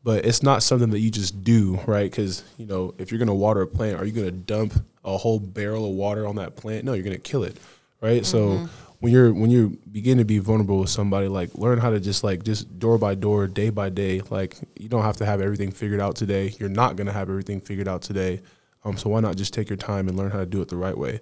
[0.04, 2.10] but it's not something that you just do, right?
[2.10, 4.74] Because you know, if you're gonna water a plant, are you gonna dump
[5.04, 6.84] a whole barrel of water on that plant?
[6.84, 7.56] No, you're gonna kill it,
[8.00, 8.26] right?
[8.26, 8.68] So
[9.02, 12.22] when you're when you begin to be vulnerable with somebody, like learn how to just
[12.22, 14.20] like just door by door, day by day.
[14.30, 16.54] Like you don't have to have everything figured out today.
[16.60, 18.42] You're not gonna have everything figured out today.
[18.84, 20.76] Um, so why not just take your time and learn how to do it the
[20.76, 21.18] right way?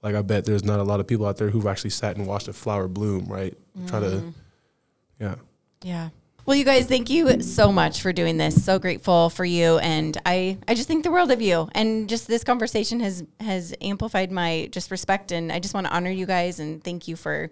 [0.00, 2.24] Like I bet there's not a lot of people out there who've actually sat and
[2.24, 3.58] watched a flower bloom, right?
[3.88, 4.32] Try to,
[5.18, 5.34] yeah.
[5.82, 6.10] Yeah.
[6.46, 8.62] Well, you guys, thank you so much for doing this.
[8.62, 11.70] So grateful for you, and I, I just think the world of you.
[11.72, 15.92] And just this conversation has has amplified my just respect, and I just want to
[15.92, 17.50] honor you guys and thank you for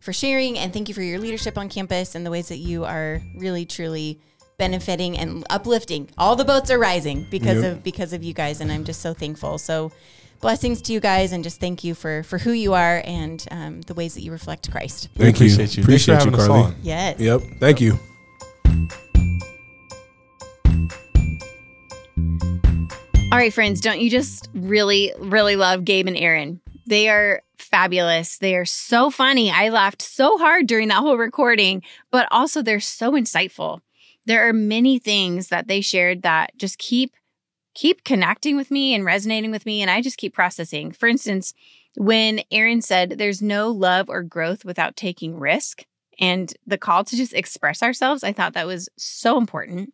[0.00, 2.84] for sharing, and thank you for your leadership on campus and the ways that you
[2.84, 4.20] are really truly
[4.58, 6.10] benefiting and uplifting.
[6.18, 7.72] All the boats are rising because Yep.
[7.72, 9.58] of because of you guys, and I'm just so thankful.
[9.58, 9.92] So.
[10.42, 13.80] Blessings to you guys, and just thank you for for who you are and um,
[13.80, 15.08] the ways that you reflect Christ.
[15.16, 15.46] We Thank you.
[15.46, 15.82] appreciate you.
[15.82, 16.74] Appreciate you, Carly.
[16.82, 17.18] Yes.
[17.18, 17.40] Yep.
[17.58, 17.98] Thank you.
[23.36, 26.60] All right, friends, don't you just really, really love Gabe and Aaron?
[26.86, 28.38] They are fabulous.
[28.38, 29.50] They are so funny.
[29.50, 33.80] I laughed so hard during that whole recording, but also they're so insightful.
[34.24, 37.14] There are many things that they shared that just keep
[37.74, 40.92] keep connecting with me and resonating with me and I just keep processing.
[40.92, 41.52] For instance,
[41.96, 45.84] when Aaron said there's no love or growth without taking risk
[46.18, 49.92] and the call to just express ourselves, I thought that was so important.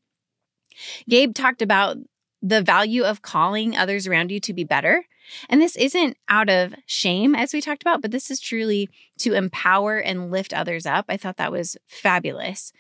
[1.09, 1.97] Gabe talked about
[2.41, 5.05] the value of calling others around you to be better.
[5.49, 9.35] And this isn't out of shame, as we talked about, but this is truly to
[9.35, 11.07] empower and lift others up.
[11.09, 12.73] I thought that was fabulous.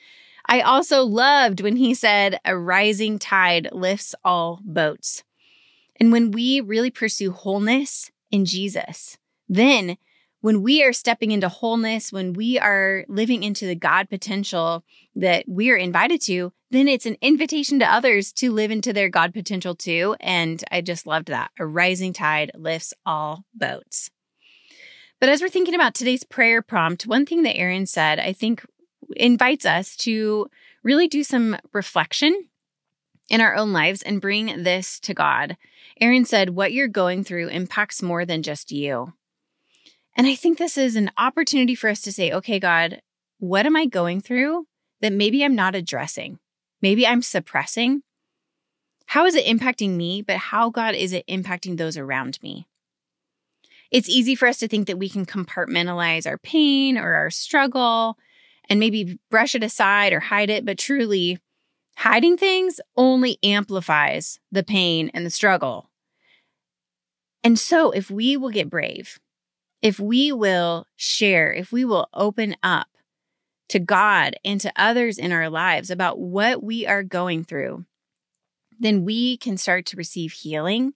[0.46, 5.22] I also loved when he said, A rising tide lifts all boats.
[6.00, 9.18] And when we really pursue wholeness in Jesus,
[9.48, 9.96] then
[10.42, 14.84] when we are stepping into wholeness, when we are living into the God potential
[15.14, 19.08] that we are invited to, then it's an invitation to others to live into their
[19.08, 20.16] God potential too.
[20.20, 21.52] And I just loved that.
[21.58, 24.10] A rising tide lifts all boats.
[25.20, 28.66] But as we're thinking about today's prayer prompt, one thing that Aaron said, I think
[29.14, 30.48] invites us to
[30.82, 32.48] really do some reflection
[33.30, 35.56] in our own lives and bring this to God.
[36.00, 39.12] Aaron said, What you're going through impacts more than just you.
[40.14, 43.00] And I think this is an opportunity for us to say, okay, God,
[43.38, 44.66] what am I going through
[45.00, 46.38] that maybe I'm not addressing?
[46.80, 48.02] Maybe I'm suppressing.
[49.06, 50.22] How is it impacting me?
[50.22, 52.66] But how, God, is it impacting those around me?
[53.90, 58.16] It's easy for us to think that we can compartmentalize our pain or our struggle
[58.68, 60.64] and maybe brush it aside or hide it.
[60.64, 61.38] But truly,
[61.96, 65.90] hiding things only amplifies the pain and the struggle.
[67.44, 69.18] And so, if we will get brave,
[69.82, 72.86] if we will share, if we will open up
[73.68, 77.84] to God and to others in our lives about what we are going through,
[78.78, 80.94] then we can start to receive healing.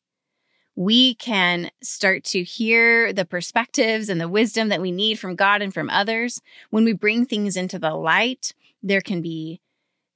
[0.76, 5.62] We can start to hear the perspectives and the wisdom that we need from God
[5.62, 6.40] and from others.
[6.70, 9.60] When we bring things into the light, there can be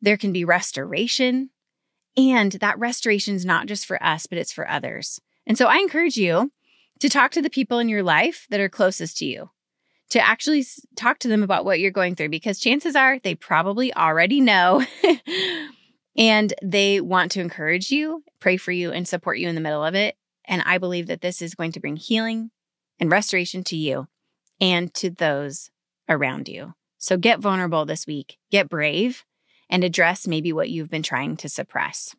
[0.02, 1.50] there can be restoration.
[2.16, 5.20] And that restoration is not just for us, but it's for others.
[5.46, 6.50] And so I encourage you
[7.00, 9.50] to talk to the people in your life that are closest to you,
[10.10, 10.64] to actually
[10.96, 14.84] talk to them about what you're going through, because chances are they probably already know
[16.16, 19.84] and they want to encourage you, pray for you, and support you in the middle
[19.84, 20.16] of it.
[20.44, 22.50] And I believe that this is going to bring healing
[22.98, 24.08] and restoration to you
[24.60, 25.70] and to those
[26.08, 26.74] around you.
[26.98, 29.24] So get vulnerable this week, get brave,
[29.70, 32.14] and address maybe what you've been trying to suppress.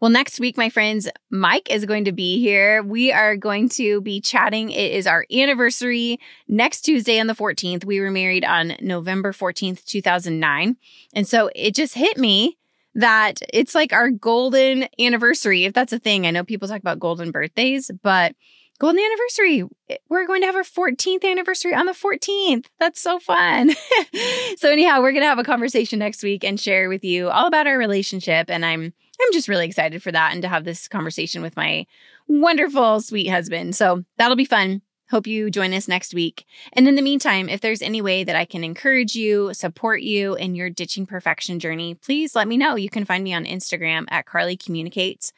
[0.00, 2.82] Well, next week, my friends, Mike is going to be here.
[2.82, 4.70] We are going to be chatting.
[4.70, 7.84] It is our anniversary next Tuesday on the 14th.
[7.84, 10.76] We were married on November 14th, 2009.
[11.14, 12.58] And so it just hit me
[12.94, 16.26] that it's like our golden anniversary, if that's a thing.
[16.26, 18.34] I know people talk about golden birthdays, but
[18.78, 19.64] golden anniversary.
[20.08, 22.66] We're going to have our 14th anniversary on the 14th.
[22.78, 23.72] That's so fun.
[24.56, 27.46] so anyhow, we're going to have a conversation next week and share with you all
[27.46, 30.88] about our relationship and I'm I'm just really excited for that and to have this
[30.88, 31.86] conversation with my
[32.28, 33.74] wonderful sweet husband.
[33.76, 34.82] So that'll be fun.
[35.08, 36.44] Hope you join us next week.
[36.72, 40.34] And in the meantime, if there's any way that I can encourage you, support you
[40.34, 42.74] in your ditching perfection journey, please let me know.
[42.74, 45.32] You can find me on Instagram at Carly Communicates.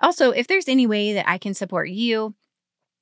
[0.00, 2.34] Also, if there's any way that I can support you,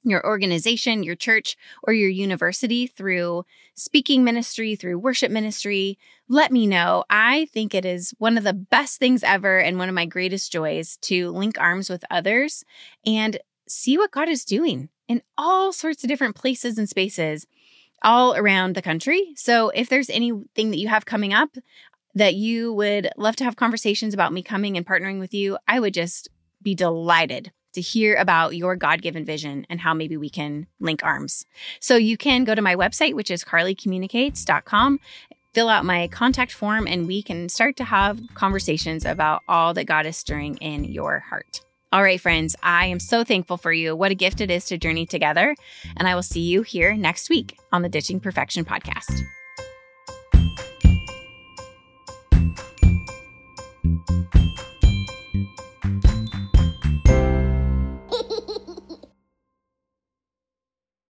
[0.05, 3.44] your organization, your church, or your university through
[3.74, 5.98] speaking ministry, through worship ministry,
[6.28, 7.05] let me know.
[7.09, 10.53] I think it is one of the best things ever and one of my greatest
[10.53, 12.64] joys to link arms with others
[13.07, 13.38] and
[13.68, 17.46] see what God is doing in all sorts of different places and spaces
[18.03, 19.32] all around the country.
[19.36, 21.57] So if there's anything that you have coming up
[22.14, 25.80] that you would love to have conversations about me coming and partnering with you, I
[25.80, 26.28] would just
[26.61, 31.02] be delighted to hear about your God given vision and how maybe we can link
[31.02, 31.46] arms.
[31.80, 35.00] So you can go to my website, which is carlycommunicates.com,
[35.52, 39.84] fill out my contact form, and we can start to have conversations about all that
[39.84, 41.60] God is stirring in your heart.
[41.92, 43.94] All right, friends, I am so thankful for you.
[43.94, 45.54] What a gift it is to journey together.
[45.98, 49.22] And I will see you here next week on the Ditching Perfection podcast.
[54.32, 54.62] Bye.